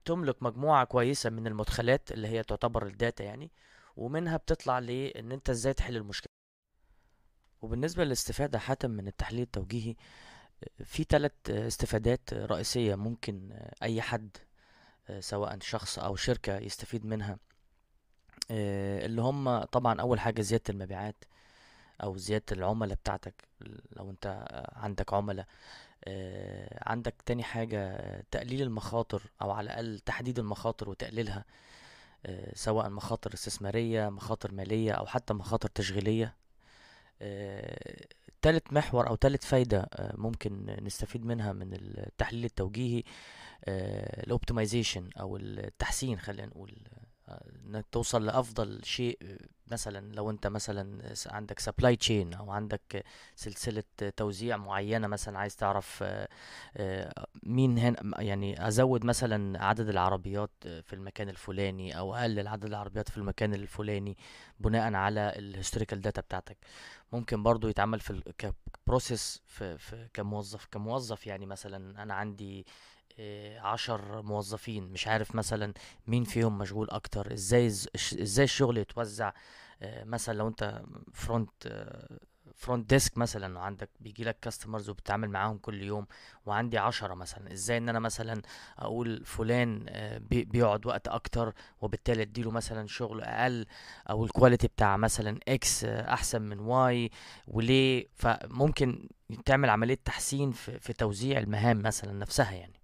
تملك 0.04 0.42
مجموعة 0.42 0.84
كويسة 0.84 1.30
من 1.30 1.46
المدخلات 1.46 2.12
اللي 2.12 2.28
هي 2.28 2.42
تعتبر 2.42 2.86
الداتا 2.86 3.24
يعني 3.24 3.50
ومنها 3.96 4.36
بتطلع 4.36 4.78
لأن 4.78 5.32
أنت 5.32 5.50
إزاي 5.50 5.72
تحل 5.72 5.96
المشكلة. 5.96 6.32
وبالنسبة 7.62 8.04
للاستفادة 8.04 8.58
حتى 8.58 8.88
من 8.88 9.06
التحليل 9.06 9.42
التوجيهي 9.42 9.96
في 10.84 11.04
ثلاث 11.04 11.32
استفادات 11.50 12.34
رئيسية 12.34 12.94
ممكن 12.94 13.58
أي 13.82 14.02
حد 14.02 14.36
سواء 15.20 15.58
شخص 15.60 15.98
أو 15.98 16.16
شركة 16.16 16.58
يستفيد 16.58 17.06
منها. 17.06 17.38
آه، 18.50 19.06
اللي 19.06 19.22
هم 19.22 19.62
طبعا 19.64 20.00
أول 20.00 20.20
حاجة 20.20 20.42
زيادة 20.42 20.64
المبيعات 20.70 21.24
أو 22.02 22.16
زيادة 22.16 22.44
العملاء 22.52 22.96
بتاعتك. 22.96 23.34
لو 23.96 24.10
أنت 24.10 24.26
آه، 24.26 24.78
عندك 24.78 25.14
عملاء 25.14 25.46
آه، 26.04 26.78
عندك 26.90 27.14
تاني 27.26 27.42
حاجة 27.42 27.78
آه، 27.90 28.22
تقليل 28.30 28.62
المخاطر 28.62 29.22
أو 29.42 29.50
على 29.50 29.64
الأقل 29.66 29.98
تحديد 29.98 30.38
المخاطر 30.38 30.90
وتقليلها 30.90 31.44
آه، 32.26 32.52
سواء 32.54 32.88
مخاطر 32.90 33.34
استثمارية 33.34 34.08
مخاطر 34.08 34.52
مالية 34.52 34.92
أو 34.92 35.06
حتى 35.06 35.34
مخاطر 35.34 35.68
تشغيلية. 35.68 36.34
آه، 37.22 38.06
تالت 38.42 38.72
محور 38.72 39.08
أو 39.08 39.14
تالت 39.14 39.44
فايدة 39.44 39.80
آه، 39.92 40.14
ممكن 40.16 40.76
نستفيد 40.82 41.24
منها 41.24 41.52
من 41.52 41.72
التحليل 41.74 42.44
التوجيهي 42.44 43.02
ال 43.68 43.79
optimization 43.79 45.10
أو 45.20 45.36
التحسين 45.36 46.18
خلينا 46.18 46.46
نقول 46.46 46.74
آه، 47.28 47.44
إنك 47.66 47.86
توصل 47.92 48.26
لأفضل 48.26 48.80
شيء 48.84 49.18
آه، 49.22 49.38
مثلا 49.72 50.14
لو 50.14 50.30
أنت 50.30 50.46
مثلا 50.46 51.14
عندك 51.26 51.58
supply 51.58 51.96
chain 51.96 52.34
أو 52.34 52.50
عندك 52.50 53.04
سلسلة 53.36 53.82
توزيع 54.16 54.56
معينة 54.56 55.06
مثلا 55.08 55.38
عايز 55.38 55.56
تعرف 55.56 56.02
آه، 56.02 56.28
آه، 56.76 57.26
مين 57.42 57.78
هنا 57.78 58.20
يعني 58.22 58.68
أزود 58.68 59.04
مثلا 59.04 59.64
عدد 59.64 59.88
العربيات 59.88 60.50
في 60.62 60.92
المكان 60.92 61.28
الفلاني 61.28 61.98
أو 61.98 62.14
أقلل 62.14 62.48
عدد 62.48 62.64
العربيات 62.64 63.08
في 63.08 63.16
المكان 63.18 63.54
الفلاني 63.54 64.16
بناء 64.60 64.94
على 64.94 65.32
ال 65.38 65.44
historical 65.44 66.00
data 66.00 66.20
بتاعتك. 66.20 66.56
ممكن 67.12 67.42
برضو 67.42 67.68
يتعمل 67.68 68.00
في 68.00 68.22
ك 68.84 68.91
process 68.91 69.42
في, 69.46 69.78
في 69.78 70.08
كموظف 70.14 70.66
كموظف 70.70 71.26
يعني 71.26 71.46
مثلا 71.46 72.02
أنا 72.02 72.14
عندي 72.14 72.60
آه، 72.60 72.64
عشر 73.60 74.22
موظفين. 74.22 74.84
مش 74.92 75.08
عارف 75.08 75.34
مثلا 75.34 75.72
مين 76.06 76.24
فيهم 76.24 76.58
مشغول 76.58 76.90
أكتر. 76.90 77.32
إزاي 77.32 77.66
إزاي 77.96 78.44
الشغل 78.44 78.78
يتوزع؟ 78.78 79.32
آه، 79.82 80.04
مثلا 80.04 80.34
لو 80.38 80.48
أنت 80.48 80.82
front 81.12 81.50
front 82.54 82.90
desk 82.90 83.18
مثلا 83.18 83.58
وعندك 83.58 83.90
بيجي 84.00 84.24
لك 84.24 84.36
customers 84.42 84.88
وبتتعامل 84.90 85.30
معاهم 85.30 85.58
كل 85.58 85.82
يوم 85.82 86.06
وعندي 86.46 86.78
عشرة 86.78 87.14
مثلا. 87.14 87.52
إزاي 87.52 87.76
إن 87.76 87.88
أنا 87.88 87.98
مثلا 87.98 88.42
أقول 88.78 89.24
فلان 89.24 89.86
آه، 89.88 90.18
بي- 90.18 90.44
بيقعد 90.44 90.86
وقت 90.86 91.08
أكتر 91.08 91.54
وبالتالي 91.80 92.22
أديله 92.22 92.50
مثلا 92.50 92.86
شغل 92.86 93.20
أقل 93.22 93.66
أو 94.10 94.24
ال 94.24 94.29
quality 94.29 94.66
بتاع 94.66 94.96
مثلا 94.96 95.38
X 95.48 95.84
أحسن 95.84 96.42
من 96.42 96.58
Y 96.58 97.10
وليه؟ 97.48 98.06
فممكن 98.14 99.08
تعمل 99.46 99.70
عملية 99.70 99.98
تحسين 100.04 100.50
في, 100.52 100.78
في 100.78 100.92
توزيع 100.92 101.38
المهام 101.38 101.82
مثلا 101.82 102.12
نفسها 102.12 102.52
يعني. 102.52 102.81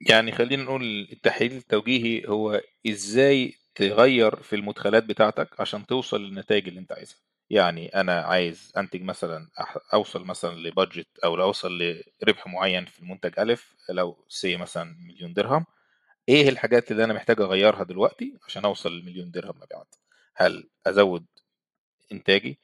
يعني 0.00 0.32
خلينا 0.32 0.62
نقول 0.62 1.08
التحليل 1.12 1.52
التوجيهي 1.52 2.28
هو 2.28 2.60
إزاي 2.86 3.54
تغير 3.74 4.36
في 4.42 4.56
المدخلات 4.56 5.04
بتاعتك 5.04 5.60
عشان 5.60 5.86
توصل 5.86 6.20
للنتائج 6.22 6.68
اللي 6.68 6.80
أنت 6.80 6.92
عايزها. 6.92 7.16
يعني 7.50 7.88
أنا 7.88 8.20
عايز 8.20 8.72
أنتج 8.76 9.02
مثلا 9.02 9.48
أوصل 9.94 10.24
مثلا 10.24 10.54
لبادجت 10.58 11.18
أو 11.24 11.42
أوصل 11.42 11.78
لربح 12.22 12.46
معين 12.46 12.84
في 12.84 13.00
المنتج 13.00 13.38
ألف 13.40 13.74
لو 13.90 14.24
سي 14.28 14.56
مثلا 14.56 14.96
مليون 15.08 15.32
درهم 15.34 15.66
إيه 16.28 16.48
الحاجات 16.48 16.92
اللي 16.92 17.04
أنا 17.04 17.14
محتاج 17.14 17.40
أغيرها 17.40 17.84
دلوقتي 17.84 18.38
عشان 18.46 18.64
أوصل 18.64 18.92
للمليون 18.92 19.30
درهم 19.30 19.56
مبيعات؟ 19.62 19.94
هل 20.36 20.68
أزود 20.86 21.26
إنتاجي؟ 22.12 22.58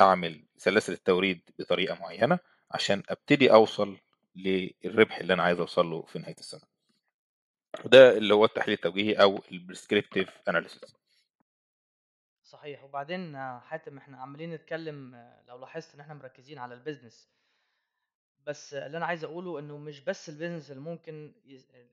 أعمل 0.00 0.44
سلاسل 0.56 0.92
التوريد 0.92 1.40
بطريقة 1.58 1.94
معينة 2.00 2.38
عشان 2.70 3.02
أبتدي 3.08 3.52
أوصل 3.52 3.96
للربح 4.36 5.18
اللي 5.18 5.32
أنا 5.34 5.42
عايز 5.42 5.60
اوصل 5.60 5.86
له 5.90 6.02
في 6.02 6.18
نهاية 6.18 6.36
السنة. 6.40 6.75
وده 7.84 8.16
اللي 8.16 8.34
هو 8.34 8.44
التحليل 8.44 8.74
التوجيهي 8.76 9.14
أو 9.22 9.42
ال 9.52 9.58
prescriptive 9.58 10.30
analysis 10.48 10.96
صحيح. 12.44 12.84
وبعدين 12.84 13.36
حاتم 13.60 13.98
إحنا 13.98 14.16
عمالين 14.18 14.50
نتكلم 14.50 15.16
لو 15.48 15.58
لاحظت 15.58 15.94
إن 15.94 16.00
إحنا 16.00 16.14
مركزين 16.14 16.58
على 16.58 16.74
ال 16.74 16.80
business 16.80 17.28
بس 18.46 18.74
اللي 18.74 18.96
أنا 18.96 19.06
عايز 19.06 19.24
أقوله 19.24 19.58
إنه 19.58 19.78
مش 19.78 20.00
بس 20.00 20.28
ال 20.28 20.33
business 20.33 20.70
اللي 20.70 20.82
ممكن. 20.82 21.34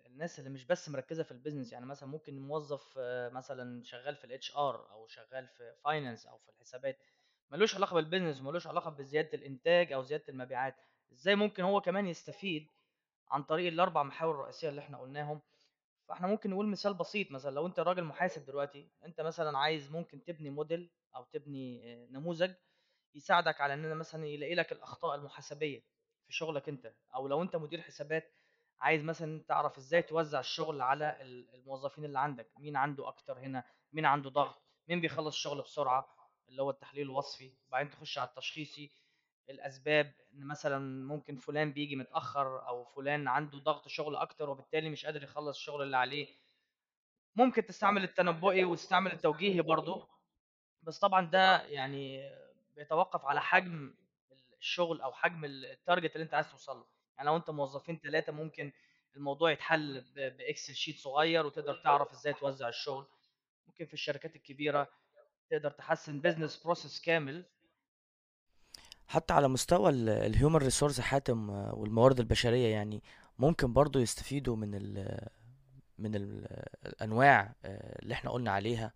الناس 0.05 0.39
اللي 0.39 0.49
مش 0.49 0.65
بس 0.65 0.89
مركزة 0.89 1.23
في 1.23 1.31
ال 1.31 1.36
business 1.36 1.73
يعني 1.73 1.85
مثلا 1.85 2.09
ممكن 2.09 2.39
موظف 2.39 2.93
مثلا 3.31 3.83
شغال 3.83 4.15
في 4.15 4.25
ال 4.25 4.55
HR 4.57 4.91
أو 4.91 5.07
شغال 5.07 5.47
في 5.47 5.73
finance 5.83 6.25
أو 6.25 6.37
في 6.37 6.49
الحسابات 6.49 6.97
ملوش 7.51 7.75
علاقة 7.75 7.93
بال 7.93 8.03
business 8.03 8.41
وملوش 8.41 8.67
علاقة 8.67 8.89
بزيادة 8.89 9.29
الإنتاج 9.33 9.93
أو 9.93 10.01
زيادة 10.01 10.23
المبيعات. 10.29 10.75
إزاي 11.13 11.35
ممكن 11.35 11.63
هو 11.63 11.81
كمان 11.81 12.07
يستفيد 12.07 12.67
عن 13.31 13.43
طريق 13.43 13.67
الأربع 13.67 14.03
محاور 14.03 14.35
الرئيسية 14.35 14.69
اللي 14.69 14.81
إحنا 14.81 14.97
قلناهم؟ 14.97 15.41
فاحنا 16.13 16.27
ممكن 16.27 16.49
نقول 16.49 16.67
مثال 16.67 16.93
بسيط 16.93 17.31
مثلا 17.31 17.51
لو 17.55 17.67
أنت 17.67 17.79
راجل 17.79 18.03
محاسب 18.03 18.45
دلوقتي 18.45 18.91
أنت 19.05 19.21
مثلا 19.21 19.57
عايز 19.57 19.91
ممكن 19.91 20.23
تبني 20.23 20.49
موديل 20.49 20.91
أو 21.15 21.23
تبني 21.23 21.93
آه، 21.93 22.07
نموذج 22.11 22.53
يساعدك 23.15 23.61
على 23.61 23.73
إن 23.73 23.97
مثلا 23.97 24.25
يلاقي 24.25 24.55
لك 24.55 24.71
الأخطاء 24.71 25.15
المحاسبية 25.15 25.79
في 26.25 26.33
شغلك 26.33 26.69
أنت. 26.69 26.93
أو 27.15 27.27
لو 27.27 27.41
أنت 27.41 27.55
مدير 27.55 27.81
حسابات 27.81 28.33
عايز 28.79 29.03
مثلا 29.03 29.43
تعرف 29.47 29.77
إزاي 29.77 30.01
توزع 30.01 30.39
الشغل 30.39 30.81
على 30.81 31.21
ال- 31.21 31.55
الموظفين 31.55 32.05
اللي 32.05 32.19
عندك. 32.19 32.51
مين 32.59 32.75
عنده 32.75 33.07
أكتر 33.07 33.39
هنا؟ 33.39 33.63
مين 33.93 34.05
عنده 34.05 34.29
ضغط؟ 34.29 34.61
مين 34.87 35.01
بيخلص 35.01 35.35
الشغل 35.35 35.61
بسرعة؟ 35.61 36.07
اللي 36.49 36.61
هو 36.61 36.69
التحليل 36.69 37.03
الوصفي. 37.05 37.53
وبعدين 37.67 37.91
تخش 37.91 38.17
على 38.17 38.29
التشخيصي. 38.29 38.91
الأسباب 39.49 40.13
إن 40.33 40.47
مثلا 40.47 41.05
ممكن 41.05 41.35
فلان 41.37 41.73
بيجي 41.73 41.95
متأخر 41.95 42.67
أو 42.67 42.85
فلان 42.85 43.27
عنده 43.27 43.57
ضغط 43.57 43.87
شغل 43.87 44.15
أكتر 44.15 44.49
وبالتالي 44.49 44.89
مش 44.89 45.05
قادر 45.05 45.23
يخلص 45.23 45.57
الشغل 45.57 45.81
اللي 45.81 45.97
عليه. 45.97 46.27
ممكن 47.35 47.65
تستعمل 47.65 48.03
التنبؤي 48.03 48.63
وتستعمل 48.63 49.11
التوجيهي 49.11 49.61
برضه 49.61 50.07
بس 50.83 50.99
طبعا 50.99 51.25
ده 51.25 51.61
يعني 51.63 52.31
بيتوقف 52.75 53.25
على 53.25 53.41
حجم 53.41 53.93
الشغل 54.59 55.01
أو 55.01 55.13
حجم 55.13 55.45
ال 55.45 55.55
target 55.55 56.15
اللي 56.15 56.23
أنت 56.23 56.33
عايز 56.33 56.51
توصل 56.51 56.77
له. 56.77 56.85
يعني 57.17 57.29
لو 57.29 57.37
أنت 57.37 57.49
موظفين 57.49 57.99
ثلاثة 58.03 58.31
ممكن 58.31 58.71
الموضوع 59.15 59.51
يتحل 59.51 60.01
ب 60.15 60.25
Excel 60.25 60.75
sheet 60.75 60.97
صغير 60.97 61.45
وتقدر 61.45 61.75
تعرف 61.83 62.11
إزاي 62.11 62.33
توزع 62.33 62.69
الشغل. 62.69 63.05
ممكن 63.67 63.85
في 63.85 63.93
الشركات 63.93 64.35
الكبيرة 64.35 64.89
تقدر 65.49 65.71
تحسن 65.71 66.21
business 66.21 66.63
process 66.63 67.01
كامل. 67.01 67.45
حتى 69.13 69.33
على 69.33 69.47
مستوى 69.47 69.89
ال 69.89 70.00
human 70.00 70.55
resource 70.55 70.99
حاتم 70.99 71.49
آه، 71.49 71.75
والموارد 71.75 72.19
البشرية 72.19 72.67
يعني 72.67 73.03
ممكن 73.39 73.73
برضو 73.73 73.99
يستفيدوا 73.99 74.55
من 74.55 74.75
ال 74.75 75.19
من 75.97 76.15
ال 76.15 76.45
الأنواع 76.85 77.53
آه، 77.65 77.99
اللي 78.01 78.13
إحنا 78.13 78.31
قلنا 78.31 78.51
عليها. 78.51 78.93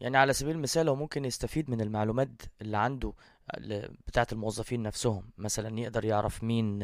يعني 0.00 0.16
على 0.18 0.32
سبيل 0.32 0.56
المثال 0.56 0.88
هو 0.88 0.94
ممكن 0.96 1.24
يستفيد 1.24 1.70
من 1.70 1.80
المعلومات 1.80 2.42
اللي 2.62 2.76
عنده 2.76 3.12
ل- 3.58 3.88
بتاعة 4.06 4.26
الموظفين 4.32 4.82
نفسهم. 4.82 5.30
مثلا 5.38 5.78
يقدر 5.80 6.04
يعرف 6.04 6.44
مين 6.44 6.78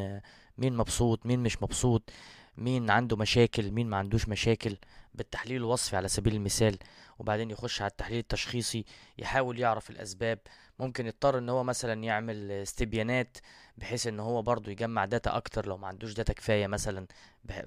مين 0.58 0.76
مبسوط 0.76 1.26
مين 1.26 1.40
مش 1.42 1.62
مبسوط. 1.62 2.10
مين 2.58 2.90
عنده 2.90 3.16
مشاكل 3.16 3.70
مين 3.70 3.86
ما 3.90 3.96
عندوش 3.96 4.28
مشاكل 4.28 4.76
بالتحليل 5.14 5.56
الوصفي 5.56 5.96
على 5.96 6.08
سبيل 6.08 6.34
المثال 6.34 6.78
وبعدين 7.18 7.50
يخش 7.50 7.82
على 7.82 7.90
التحليل 7.90 8.18
التشخيصي 8.18 8.84
يحاول 9.18 9.58
يعرف 9.58 9.90
الأسباب. 9.90 10.38
ممكن 10.78 11.06
يضطر 11.06 11.38
إن 11.38 11.48
هو 11.48 11.64
مثلا 11.64 12.04
يعمل 12.04 12.50
استبيانات 12.50 13.38
بحيث 13.78 14.06
إن 14.06 14.20
هو 14.20 14.42
برضو 14.42 14.70
يجمع 14.70 15.04
data 15.04 15.36
أكتر 15.36 15.66
لو 15.66 15.76
ما 15.76 15.86
عندوش 15.88 16.12
data 16.12 16.32
كفاية 16.32 16.66
مثلا 16.66 17.06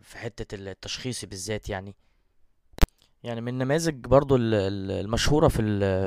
في 0.02 0.18
حتة 0.18 0.56
التشخيصي 0.56 1.28
بالذات 1.28 1.70
يعني. 1.70 1.96
يعني 3.24 3.42
من 3.42 3.48
النماذج 3.48 3.94
برضو 3.96 4.36
ال- 4.36 4.54
ال- 4.54 4.92
المشهورة 5.06 5.48
في 5.48 5.62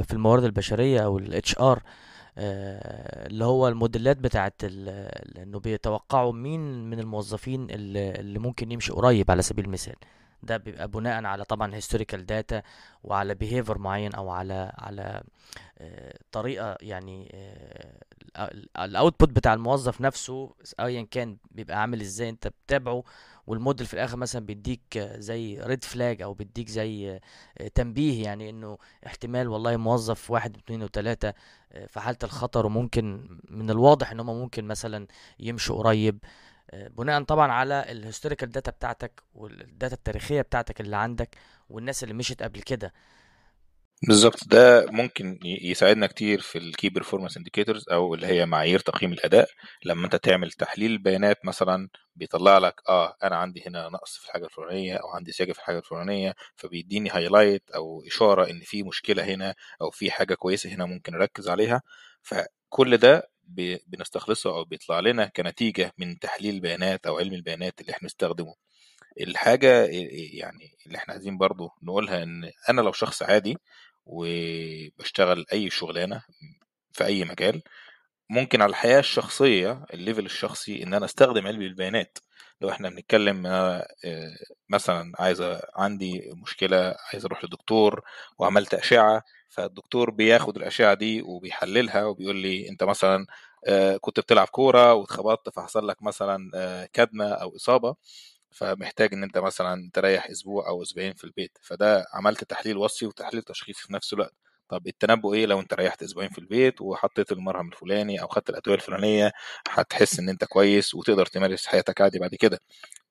في 0.05 0.13
الموارد 0.13 0.45
البشرية 0.45 1.01
أو 1.01 1.19
ال 1.19 1.43
HR 1.47 1.61
آه، 1.61 1.81
اللي 2.39 3.45
هو 3.45 3.69
الموديلات 3.69 4.17
بتاعت 4.17 4.55
انه 4.65 5.61
بيتوقعوا 5.61 6.33
مين 6.33 6.91
من 6.91 6.99
الموظفين 7.01 7.71
اللي 7.71 8.11
اللي 8.11 8.39
ممكن 8.39 8.73
يمشي 8.73 8.93
قريب 8.93 9.31
على 9.31 9.43
سبيل 9.43 9.65
المثال. 9.65 9.95
ده 10.43 10.57
بيبقى 10.57 10.89
بناء 10.89 11.25
على 11.25 11.45
طبعا 11.45 11.75
historical 11.75 12.27
data 12.27 12.63
وعلى 13.05 13.35
behavior 13.43 13.77
معين 13.79 14.15
أو 14.15 14.31
على 14.31 14.73
على 14.79 15.23
آه، 15.79 16.15
طريقة 16.33 16.77
يعني 16.81 17.29
ال 18.79 18.86
output 18.86 19.29
بتاع 19.29 19.55
الموظف 19.55 20.01
نفسه 20.01 20.55
ايا 20.81 21.03
كان 21.11 21.37
بيبقى 21.51 21.81
عامل 21.81 22.01
إزاي 22.01 22.29
انت 22.29 22.49
بتتابعه 22.49 23.05
والموديل 23.47 23.87
في 23.87 23.95
الآخر 23.95 24.17
مثلا 24.17 24.47
بيديك 24.47 24.99
زي 24.99 25.61
red 25.61 25.85
flag 25.85 26.23
أو 26.23 26.35
بيديك 26.35 26.69
زي 26.69 27.21
تنبيه 27.75 28.25
يعني 28.25 28.51
إنه 28.51 28.79
احتمال 29.07 29.49
والله 29.49 29.77
موظف 29.77 30.31
واحد 30.31 30.57
واثنين 30.57 30.83
وثلاثة 30.83 31.35
في 31.87 32.01
حالة 32.01 32.19
الخطر 32.25 32.67
وممكن 32.67 33.39
من 33.49 33.71
الواضح 33.71 34.11
إن 34.11 34.21
هم 34.21 34.27
ممكن 34.41 34.65
مثلا 34.65 35.07
يمشوا 35.39 35.77
قريب. 35.79 36.19
بناء 36.73 37.23
طبعا 37.23 37.53
على 37.53 37.85
ال 37.93 37.98
historical 37.98 38.51
data 38.51 38.71
بتاعتك 38.71 39.23
وال 39.35 39.55
data 39.55 39.95
التاريخية 39.95 40.41
بتاعتك 40.43 40.81
اللي 40.81 40.97
عندك 40.97 41.37
والناس 41.71 42.03
اللي 42.03 42.15
مشيت 42.15 42.43
قبل 42.43 42.63
كده. 42.63 42.93
بالظبط. 44.09 44.49
ده 44.49 44.87
ممكن 44.91 45.39
يساعدنا 45.45 46.07
كتير 46.07 46.41
في 46.41 46.59
ال 46.59 46.66
key 46.66 46.89
performance 46.89 47.37
indicators 47.37 47.85
أو 47.93 48.15
اللي 48.15 48.27
هي 48.27 48.47
معايير 48.47 48.79
تقييم 48.79 49.13
الأداء. 49.13 49.49
لما 49.85 50.05
أنت 50.05 50.17
تعمل 50.17 50.53
تحليل 50.53 50.99
بيانات 50.99 51.45
مثلا 51.47 51.89
بيطلع 52.17 52.59
لك 52.59 52.75
آه 52.89 53.17
أنا 53.25 53.37
عندي 53.37 53.63
هنا 53.67 53.89
نقص 53.89 54.17
في 54.19 54.27
الحاجة 54.27 54.45
الفلانية 54.45 54.95
أو 54.97 55.09
عندي 55.09 55.33
زياده 55.33 55.53
في 55.53 55.59
الحاجة 55.59 55.79
الفلانية 55.79 56.35
فبيديني 56.57 57.11
highlight 57.11 57.63
أو 57.75 58.03
إشارة 58.07 58.51
إن 58.51 58.61
في 58.61 58.83
مشكلة 58.83 59.25
هنا 59.25 59.55
أو 59.83 59.91
في 59.91 60.11
حاجة 60.11 60.35
كويسة 60.35 60.71
هنا 60.71 60.85
ممكن 60.85 61.15
أركز 61.15 61.49
عليها. 61.49 61.83
فكل 62.23 62.97
ده 62.97 63.29
بنستخلصه 63.87 64.51
أو 64.51 64.65
بيطلع 64.65 65.01
لنا 65.01 65.27
كنتيجة 65.37 65.93
من 65.99 66.19
تحليل 66.19 66.55
البيانات 66.55 67.07
أو 67.07 67.19
علم 67.19 67.35
البيانات 67.35 67.81
اللي 67.81 67.93
إحنا 67.93 68.01
بنستخدمه 68.03 68.55
الحاجة 69.21 69.85
يعني 70.33 70.77
اللي 70.87 70.99
إحنا 70.99 71.15
عايزين 71.15 71.39
برضو 71.39 71.71
نقولها 71.83 72.23
إن 72.23 72.51
أنا 72.71 72.81
لو 72.81 72.93
شخص 72.93 73.23
عادي 73.23 73.57
وبشتغل 74.07 75.47
أي 75.53 75.71
شغلانة 75.71 76.23
في 76.93 77.05
أي 77.05 77.25
مجال 77.25 77.63
ممكن 78.31 78.63
على 78.63 78.71
الحياة 78.71 78.99
الشخصية 79.01 79.85
الليفل 79.95 80.27
الشخصي 80.27 80.83
إن 80.83 80.95
أنا 80.95 81.05
أستخدم 81.07 81.47
علم 81.47 81.63
البيانات. 81.63 82.19
لو 82.61 82.71
إحنا 82.71 82.91
بنتكلم 82.91 83.47
آه، 83.47 83.87
مثلا 84.69 85.13
عايز 85.19 85.43
عندي 85.77 86.31
مشكلة 86.43 86.95
عايز 87.13 87.25
أروح 87.25 87.45
لدكتور 87.45 88.03
وعملت 88.39 88.75
أشعة 88.75 89.23
فالدكتور 89.49 90.11
بياخد 90.11 90.57
الأشعة 90.57 90.95
دي 90.95 91.23
وبيحللها 91.23 92.05
وبيقول 92.05 92.37
لي 92.37 92.69
أنت 92.69 92.85
مثلا 92.85 93.27
آه، 93.67 93.97
كنت 93.97 94.21
بتلعب 94.21 94.47
كورة 94.49 94.95
واتخبطت 94.95 95.49
فحصل 95.57 95.89
لك 95.89 96.03
مثلا 96.03 96.51
آه، 96.55 96.89
كدمة 96.93 97.27
أو 97.33 97.57
إصابة. 97.57 97.97
فمحتاج 98.53 99.15
إن 99.15 99.23
أنت 99.23 99.39
مثلا 99.39 99.91
تريح 99.95 100.27
أسبوع 100.31 100.69
أو 100.69 100.83
أسبوعين 100.83 101.15
في 101.15 101.25
البيت 101.25 101.59
فده 101.63 102.07
عملت 102.15 102.45
تحليل 102.45 102.77
وصفي 102.77 103.07
وتحليل 103.07 103.43
تشخيصي 103.43 103.83
في 103.83 103.93
نفس 103.93 104.13
الوقت. 104.13 104.35
طب 104.69 104.87
التنبؤ 104.87 105.35
إيه 105.35 105.47
لو 105.47 105.61
أنت 105.61 105.75
ريحت 105.75 106.03
أسبوعين 106.03 106.31
في 106.31 106.39
البيت 106.39 106.81
وحطيت 106.81 107.33
المرهم 107.33 107.69
الفلاني 107.69 108.23
أو 108.23 108.27
خدت 108.29 108.51
الأدوية 108.51 108.77
الفلانية؟ 108.77 109.33
هتحس 109.69 110.19
إن 110.21 110.29
أنت 110.29 110.45
كويس 110.45 110.95
وتقدر 110.95 111.27
تمارس 111.27 111.67
حياتك 111.67 112.01
عادي 112.01 112.19
بعد 112.19 112.35
كده. 112.35 112.61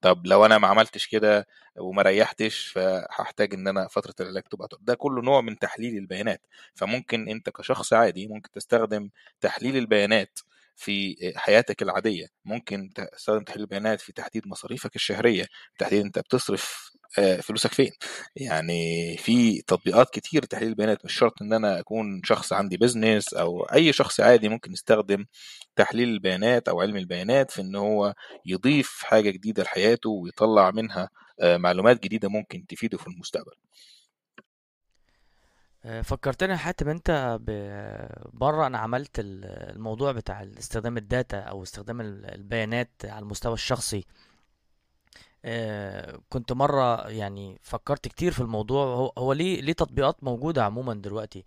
طب 0.01 0.27
لو 0.27 0.45
أنا 0.45 0.57
ما 0.57 0.67
عملتش 0.67 1.07
كده 1.07 1.47
وما 1.77 2.01
ريحتش 2.01 2.67
فهحتاج 2.67 3.53
إن 3.53 3.67
أنا 3.67 3.87
فترة 3.87 4.13
العلاج 4.21 4.43
تبقى 4.43 4.67
ده 4.81 4.95
كله 4.95 5.21
نوع 5.21 5.41
من 5.41 5.59
تحليل 5.59 5.97
البيانات. 5.97 6.41
فممكن 6.75 7.29
أنت 7.29 7.49
كشخص 7.49 7.93
عادي 7.93 8.27
ممكن 8.27 8.51
تستخدم 8.51 9.09
تحليل 9.41 9.77
البيانات 9.77 10.39
في 10.81 11.15
حياتك 11.35 11.81
العادية. 11.81 12.27
ممكن 12.45 12.89
تستخدم 13.15 13.43
تحليل 13.43 13.61
البيانات 13.63 14.01
في 14.01 14.13
تحديد 14.13 14.47
مصاريفك 14.47 14.95
الشهرية 14.95 15.45
تحديد 15.79 16.05
أنت 16.05 16.19
بتصرف 16.19 16.91
آه، 17.19 17.35
فلوسك 17.37 17.73
فين. 17.73 17.91
يعني 18.35 19.17
في 19.17 19.61
تطبيقات 19.61 20.09
كتير 20.09 20.43
تحليل 20.45 20.69
البيانات 20.69 21.05
مش 21.05 21.13
شرط 21.13 21.41
إن 21.41 21.53
أنا 21.53 21.79
أكون 21.79 22.21
شخص 22.25 22.53
عندي 22.53 22.77
بيزنس 22.77 23.33
أو 23.33 23.63
أي 23.63 23.93
شخص 23.93 24.19
عادي 24.19 24.49
ممكن 24.49 24.73
يستخدم 24.73 25.25
تحليل 25.75 26.09
البيانات 26.09 26.67
أو 26.69 26.81
علم 26.81 26.97
البيانات 26.97 27.51
في 27.51 27.61
إن 27.61 27.75
هو 27.75 28.13
يضيف 28.45 28.89
حاجة 29.03 29.29
جديدة 29.29 29.63
لحياته 29.63 30.09
ويطلع 30.09 30.71
منها 30.71 31.09
آه، 31.41 31.57
معلومات 31.57 32.03
جديدة 32.03 32.29
ممكن 32.29 32.65
تفيده 32.67 32.97
في 32.97 33.07
المستقبل. 33.07 33.53
آه، 35.85 36.01
فكرتني 36.01 36.57
حاتم 36.57 36.89
انت 36.89 37.39
بره 38.33 38.67
أنا 38.67 38.77
عملت 38.77 39.19
ال- 39.19 39.45
الموضوع 39.75 40.11
بتاع 40.11 40.43
استخدام 40.59 40.97
الداتا 40.97 41.39
أو 41.39 41.63
استخدام 41.63 42.01
ال- 42.01 42.25
البيانات 42.25 42.89
على 43.05 43.19
المستوى 43.23 43.53
الشخصي. 43.53 44.05
آه، 45.45 46.19
كنت 46.29 46.51
مرة 46.53 47.09
يعني 47.09 47.59
فكرت 47.63 48.07
كتير 48.07 48.31
في 48.31 48.39
الموضوع. 48.41 49.11
هو 49.17 49.33
ليه 49.33 49.61
ليه 49.61 49.73
تطبيقات 49.73 50.23
موجودة 50.23 50.63
عموما 50.65 50.93
دلوقتي؟ 50.93 51.45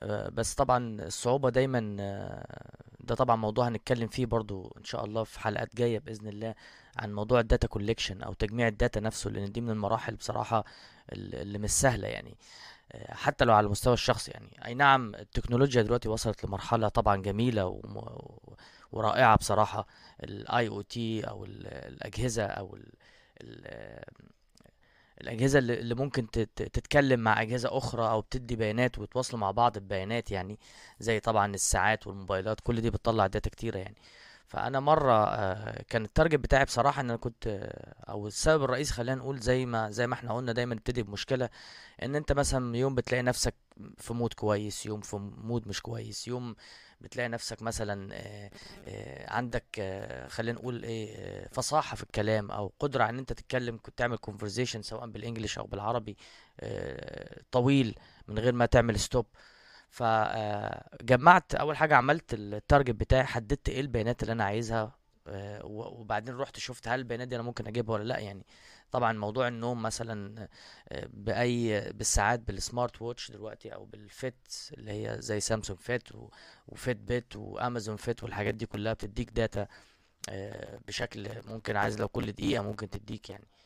آه، 0.00 0.28
بس 0.28 0.54
طبعا 0.54 1.02
الصعوبة 1.02 1.50
دايما 1.50 1.96
آه، 2.00 2.70
ده 3.00 3.14
طبعا 3.14 3.36
موضوع 3.36 3.68
هنتكلم 3.68 4.08
فيه 4.08 4.26
برضو 4.26 4.74
إن 4.78 4.84
شاء 4.84 5.04
الله 5.04 5.24
في 5.24 5.40
حلقات 5.40 5.76
جاية 5.76 5.98
بإذن 5.98 6.28
الله 6.28 6.54
عن 6.96 7.12
موضوع 7.14 7.40
ال 7.40 7.45
data 7.45 7.66
collection 7.68 8.22
أو 8.22 8.32
تجميع 8.32 8.68
ال 8.68 8.74
data 8.74 9.00
نفسه 9.00 9.30
لأن 9.30 9.52
دي 9.52 9.60
من 9.60 9.70
المراحل 9.70 10.16
بصراحة 10.16 10.64
ال- 11.12 11.34
اللي 11.34 11.58
مش 11.58 11.70
سهلة 11.70 12.08
يعني. 12.08 12.36
حتى 13.10 13.44
لو 13.44 13.54
على 13.54 13.64
المستوى 13.66 13.94
الشخصي 13.94 14.30
يعني. 14.30 14.48
أي 14.66 14.74
نعم 14.74 15.14
التكنولوجيا 15.14 15.82
دلوقتي 15.82 16.08
وصلت 16.08 16.44
لمرحلة 16.44 16.88
طبعا 16.88 17.16
جميلة 17.16 17.66
وم- 17.66 18.36
ورائعة 18.92 19.36
بصراحة. 19.36 19.86
ال 20.24 20.68
IoT 20.68 21.20
أو 21.28 21.44
ال- 21.44 21.66
الأجهزة 21.66 22.44
أو 22.44 22.76
ال 22.76 22.92
ال- 23.42 24.04
الأجهزة 25.20 25.58
اللي 25.58 25.94
ممكن 25.94 26.30
تت- 26.30 26.62
تتكلم 26.62 27.20
مع 27.20 27.42
أجهزة 27.42 27.78
أخرى 27.78 28.08
أو 28.10 28.20
بتدي 28.20 28.56
بيانات 28.56 28.98
ويتواصلوا 28.98 29.40
مع 29.40 29.50
بعض 29.50 29.78
ببيانات 29.78 30.30
يعني 30.30 30.58
زي 31.00 31.20
طبعا 31.20 31.54
الساعات 31.54 32.06
والموبايلات 32.06 32.60
كل 32.60 32.80
دي 32.80 32.90
بتطلع 32.90 33.26
data 33.26 33.50
كتيرة 33.50 33.78
يعني. 33.78 33.96
فأنا 34.46 34.80
مرة 34.80 35.24
آه، 35.24 35.82
كان 35.88 36.04
ال 36.04 36.08
target 36.08 36.34
بتاعي 36.40 36.64
بصراحة 36.64 37.00
إن 37.00 37.10
أنا 37.10 37.18
كنت 37.18 37.46
آه، 37.46 38.10
أو 38.10 38.26
السبب 38.26 38.64
الرئيسي 38.64 38.92
خلينا 38.94 39.14
نقول 39.14 39.38
زي 39.40 39.66
ما 39.66 39.90
زي 39.90 40.06
ما 40.06 40.14
إحنا 40.14 40.32
قلنا 40.34 40.52
دايما 40.52 40.74
نبتدي 40.74 41.02
بمشكلة 41.02 41.48
إن 42.02 42.16
أنت 42.16 42.32
مثلا 42.32 42.76
يوم 42.76 42.94
بتلاقي 42.94 43.22
نفسك 43.22 43.54
في 43.98 44.12
mood 44.14 44.32
كويس 44.32 44.86
يوم 44.86 45.00
في 45.00 45.16
mood 45.16 45.68
مش 45.68 45.82
كويس 45.82 46.28
يوم 46.28 46.56
بتلاقي 47.00 47.28
نفسك 47.28 47.62
مثلا 47.62 48.08
آه، 48.12 48.50
عندك 49.30 49.64
خلينا 50.28 50.58
نقول 50.58 50.82
إيه 50.82 51.48
فصاحة 51.52 51.96
في 51.96 52.02
الكلام 52.02 52.50
أو 52.50 52.72
على 52.82 53.10
إن 53.10 53.18
أنت 53.18 53.32
تتكلم 53.32 53.78
كنت 53.82 53.98
تعمل 53.98 54.18
conversation 54.30 54.80
سواء 54.80 55.06
بال 55.06 55.18
English 55.18 55.58
أو 55.58 55.66
بالعربي 55.66 56.16
طويل 57.52 57.98
من 58.28 58.38
غير 58.38 58.52
ما 58.52 58.66
تعمل 58.66 59.00
stop 59.00 59.26
فجمعت 59.94 61.54
أول 61.54 61.76
حاجة 61.76 61.96
عملت 61.96 62.34
ال 62.34 62.42
target 62.42 62.90
بتاعي 62.94 63.24
حددت 63.24 63.68
إيه 63.68 63.80
البيانات 63.80 64.22
اللي 64.22 64.32
أنا 64.32 64.44
عايزها 64.44 64.92
آه، 65.26 65.60
وبعدين 65.64 66.36
رحت 66.36 66.58
شفت 66.58 66.88
هل 66.88 66.98
البيانات 66.98 67.28
دي 67.28 67.34
أنا 67.34 67.42
ممكن 67.42 67.66
أجيبها 67.66 67.94
ولا 67.94 68.04
لأ. 68.04 68.18
يعني 68.18 68.46
طبعا 68.90 69.12
موضوع 69.12 69.48
النوم 69.48 69.82
مثلا 69.82 70.48
آه، 70.88 71.08
بأي 71.12 71.80
بالساعات 71.92 72.40
بال 72.40 72.58
smart 72.58 73.02
watch 73.02 73.30
دلوقتي 73.30 73.74
أو 73.74 73.84
بال 73.84 74.04
fit 74.04 74.34
اللي 74.72 74.92
هي 74.92 75.16
زي 75.20 75.40
Samsung 75.40 75.78
Fit 75.78 75.96
و 75.96 76.02
Fitbit 76.68 77.36
و 77.36 77.45
Amazon 77.45 77.96
Fit 77.96 78.22
والحاجات 78.22 78.54
دي 78.54 78.66
كلها 78.66 78.92
بتديك 78.92 79.30
data 79.30 79.66
آه، 80.28 80.78
بشكل 80.88 81.28
ممكن 81.46 81.76
عايز 81.76 82.00
لو 82.00 82.08
كل 82.08 82.32
دقيقة 82.32 82.62
ممكن 82.62 82.90
تديك 82.90 83.30
يعني. 83.30 83.44
آه، 83.44 83.63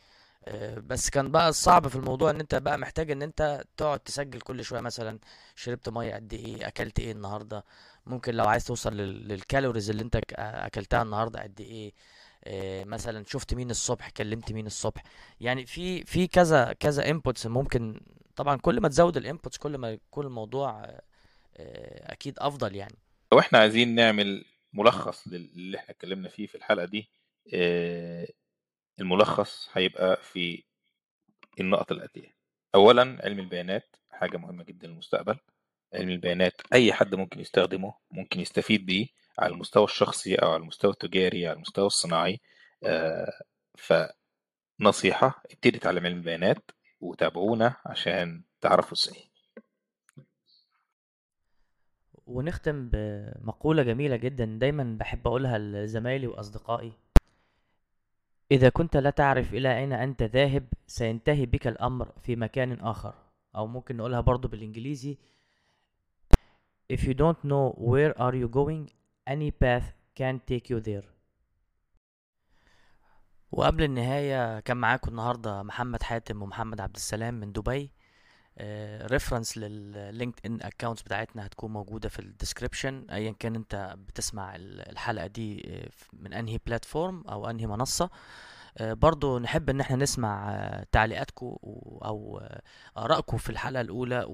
بس 0.87 1.11
كان 1.11 1.31
بقى 1.31 1.49
الصعب 1.49 1.89
في 1.89 1.97
الموضوع 1.97 2.31
إن 2.31 2.41
أنت 2.41 2.55
بقى 2.55 2.79
محتاج 2.79 3.11
إن 3.11 3.23
أنت 3.23 3.65
تقعد 3.77 4.01
تسجل 4.01 4.41
كل 4.41 4.65
شوية 4.65 4.81
مثلا 4.81 5.19
شربت 5.55 5.89
مية 5.89 6.15
قد 6.15 6.33
إيه 6.35 6.69
أكلت 6.69 6.99
إيه 7.01 7.13
النهاردة؟ 7.13 7.65
ممكن 8.07 8.35
لو 8.35 8.45
عايز 8.45 8.65
توصل 8.65 8.93
لل- 8.97 9.29
لل 9.29 9.41
calories 9.41 9.91
اللي 9.91 10.03
أنت 10.03 10.17
أكلتها 10.39 11.03
النهاردة 11.03 11.43
قد 11.43 11.61
إيه؟ 11.61 11.93
آه، 12.45 12.85
مثلا 12.85 13.25
شفت 13.29 13.55
مين 13.55 13.71
الصبح 13.71 14.11
كلمت 14.11 14.53
مين 14.53 14.67
الصبح؟ 14.67 15.03
يعني 15.41 15.67
في 15.67 16.05
في 16.05 16.27
كذا 16.27 16.73
كذا 16.73 17.11
inputs 17.11 17.47
ممكن 17.47 18.01
طبعا 18.37 18.57
كل 18.57 18.81
ما 18.81 18.89
تزود 18.89 19.17
ال 19.17 19.23
inputs 19.23 19.57
كل 19.59 19.79
ما 19.79 19.91
يكون 19.91 20.27
الموضوع 20.27 20.85
آه، 20.85 21.03
آه، 21.57 22.13
أكيد 22.13 22.35
أفضل 22.39 22.77
يعني. 22.77 22.95
لو 23.33 23.39
إحنا 23.39 23.59
عايزين 23.59 23.95
نعمل 23.95 24.45
ملخص 24.73 25.29
للي 25.29 25.79
إحنا 25.79 25.91
اتكلمنا 25.91 26.29
فيه 26.29 26.47
في 26.47 26.55
الحلقة 26.55 26.85
دي 26.87 27.09
آه، 27.55 28.29
الملخص 29.01 29.69
هيبقى 29.73 30.17
في 30.23 30.63
النقط 31.61 31.93
الآتية 31.93 32.35
أولا 32.75 33.19
علم 33.25 33.39
البيانات 33.39 33.97
حاجة 34.11 34.37
مهمة 34.37 34.65
جدا 34.65 34.87
للمستقبل. 34.89 35.37
علم 35.95 36.09
البيانات 36.11 36.53
أي 36.73 36.93
حد 36.93 37.15
ممكن 37.15 37.41
يستخدمه 37.41 37.95
ممكن 38.11 38.41
يستفيد 38.41 38.87
بيه 38.87 39.07
على 39.39 39.53
المستوى 39.53 39.85
الشخصي 39.85 40.35
أو 40.35 40.51
على 40.51 40.61
المستوى 40.63 40.91
التجاري 40.91 41.47
على 41.47 41.57
المستوى 41.57 41.87
الصناعي. 41.87 42.41
آه، 42.85 43.43
فنصيحة 44.79 45.43
ابتدي 45.51 45.79
تعلم 45.79 46.07
علم 46.07 46.17
البيانات 46.17 46.71
وتابعونا 47.01 47.77
عشان 47.87 48.43
تعرفوا 48.61 48.93
إزاي. 48.93 49.25
ونختم 52.27 52.89
بمقولة 52.93 53.83
جميلة 53.83 54.17
جدا 54.17 54.45
دايما 54.61 54.97
بحب 55.01 55.27
أقولها 55.27 55.59
لزمايلي 55.59 56.27
وأصدقائي. 56.27 56.93
إذا 58.51 58.69
كنت 58.69 58.97
لا 58.97 59.11
تعرف 59.11 59.55
إلى 59.55 59.79
أين 59.79 59.93
أنت 59.93 60.23
ذاهب 60.23 60.67
سينتهي 60.87 61.47
بك 61.47 61.67
الأمر 61.67 62.13
في 62.23 62.37
مكان 62.37 62.81
آخر. 62.81 63.15
أو 63.57 63.67
ممكن 63.67 63.97
نقولها 63.97 64.21
برضو 64.21 64.49
بالإنجليزي. 64.49 65.19
If 66.93 67.01
you 67.01 67.15
don't 67.15 67.45
know 67.45 67.75
where 67.77 68.15
are 68.19 68.35
you 68.35 68.49
going 68.49 68.91
any 69.27 69.51
path 69.51 69.93
can 70.15 70.41
take 70.51 70.71
you 70.71 70.81
there. 70.81 71.05
وقبل 73.53 73.83
النهاية 73.83 74.61
كان 74.61 74.77
معاكم 74.77 75.11
النهاردة 75.11 75.63
محمد 75.63 76.03
حاتم 76.03 76.43
ومحمد 76.43 76.81
عبد 76.81 76.97
السلام 76.97 77.35
من 77.35 77.53
دبي. 77.53 77.91
reference 79.07 79.59
لل 79.59 80.41
LinkedIn 80.47 80.59
accounts 80.63 81.03
بتاعتنا 81.03 81.47
هتكون 81.47 81.73
موجودة 81.73 82.09
في 82.09 82.19
ال 82.19 82.25
description. 82.25 83.05
ايا 83.11 83.35
كان 83.39 83.55
أنت 83.55 83.97
بتسمع 84.09 84.57
الحلقة 84.57 85.27
دي 85.27 85.63
آه، 85.67 85.89
من 86.13 86.33
أنهي 86.33 86.59
platform 86.67 87.23
أو 87.29 87.51
أنهي 87.51 87.67
منصة. 87.67 88.05
آه، 88.05 88.11
برضو 88.81 89.39
نحب 89.39 89.71
إن 89.71 89.81
إحنا 89.81 89.97
نسمع 89.97 90.51
آه، 90.51 90.87
تعليقاتكم 90.93 91.57
أو 92.05 92.41
آه، 92.43 92.63
ارائكم 92.99 93.37
في 93.37 93.51
الحلقة 93.51 93.81
الأولى 93.81 94.25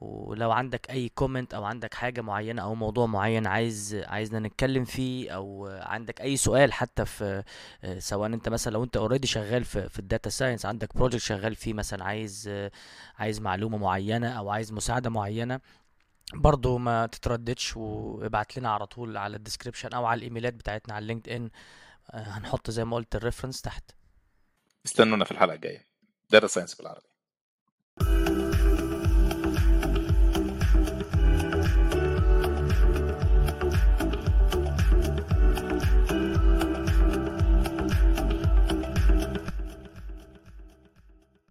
ولو 0.00 0.52
عندك 0.52 0.90
أي 0.90 1.08
comment 1.08 1.54
أو 1.54 1.64
عندك 1.64 1.94
حاجة 1.94 2.20
معينة 2.20 2.62
أو 2.62 2.74
موضوع 2.74 3.06
معين 3.06 3.46
عايز 3.46 4.02
عايزنا 4.06 4.38
نتكلم 4.38 4.84
فيه 4.84 5.30
أو 5.30 5.66
عندك 5.82 6.20
أي 6.20 6.36
سؤال 6.36 6.72
حتى 6.72 7.04
في 7.04 7.42
سواء 7.98 8.26
أنت 8.34 8.48
مثلا 8.48 8.72
لو 8.72 8.84
أنت 8.84 8.96
already 8.96 9.26
شغال 9.26 9.64
في 9.64 9.88
في 9.88 9.98
ال 9.98 10.04
data 10.04 10.30
science 10.30 10.66
عندك 10.66 10.96
project 10.96 11.22
شغال 11.22 11.54
فيه 11.54 11.72
مثلا 11.72 12.04
عايز 12.04 12.50
عايز 13.18 13.40
معلومة 13.40 13.78
معينة 13.78 14.28
أو 14.28 14.50
عايز 14.50 14.72
مساعدة 14.72 15.10
معينة 15.10 15.60
برضو 16.34 16.78
ما 16.78 17.06
تترددش 17.06 17.76
وابعت 17.76 18.58
لنا 18.58 18.70
على 18.70 18.86
طول 18.86 19.16
على 19.16 19.36
ال 19.36 19.40
description 19.40 19.88
أو 19.92 20.06
على 20.06 20.18
الإيميلات 20.18 20.54
بتاعتنا 20.54 20.94
على 20.94 21.06
LinkedIn 21.06 21.50
هنحط 22.10 22.70
زي 22.70 22.84
ما 22.84 22.96
قلت 22.96 23.16
ال 23.16 23.20
reference 23.20 23.60
تحت. 23.62 23.90
استنونا 24.86 25.24
في 25.24 25.30
الحلقة 25.30 25.54
الجاية. 25.54 25.86
Data 26.30 26.46
Science 26.46 26.74
بالعربي. 26.74 27.08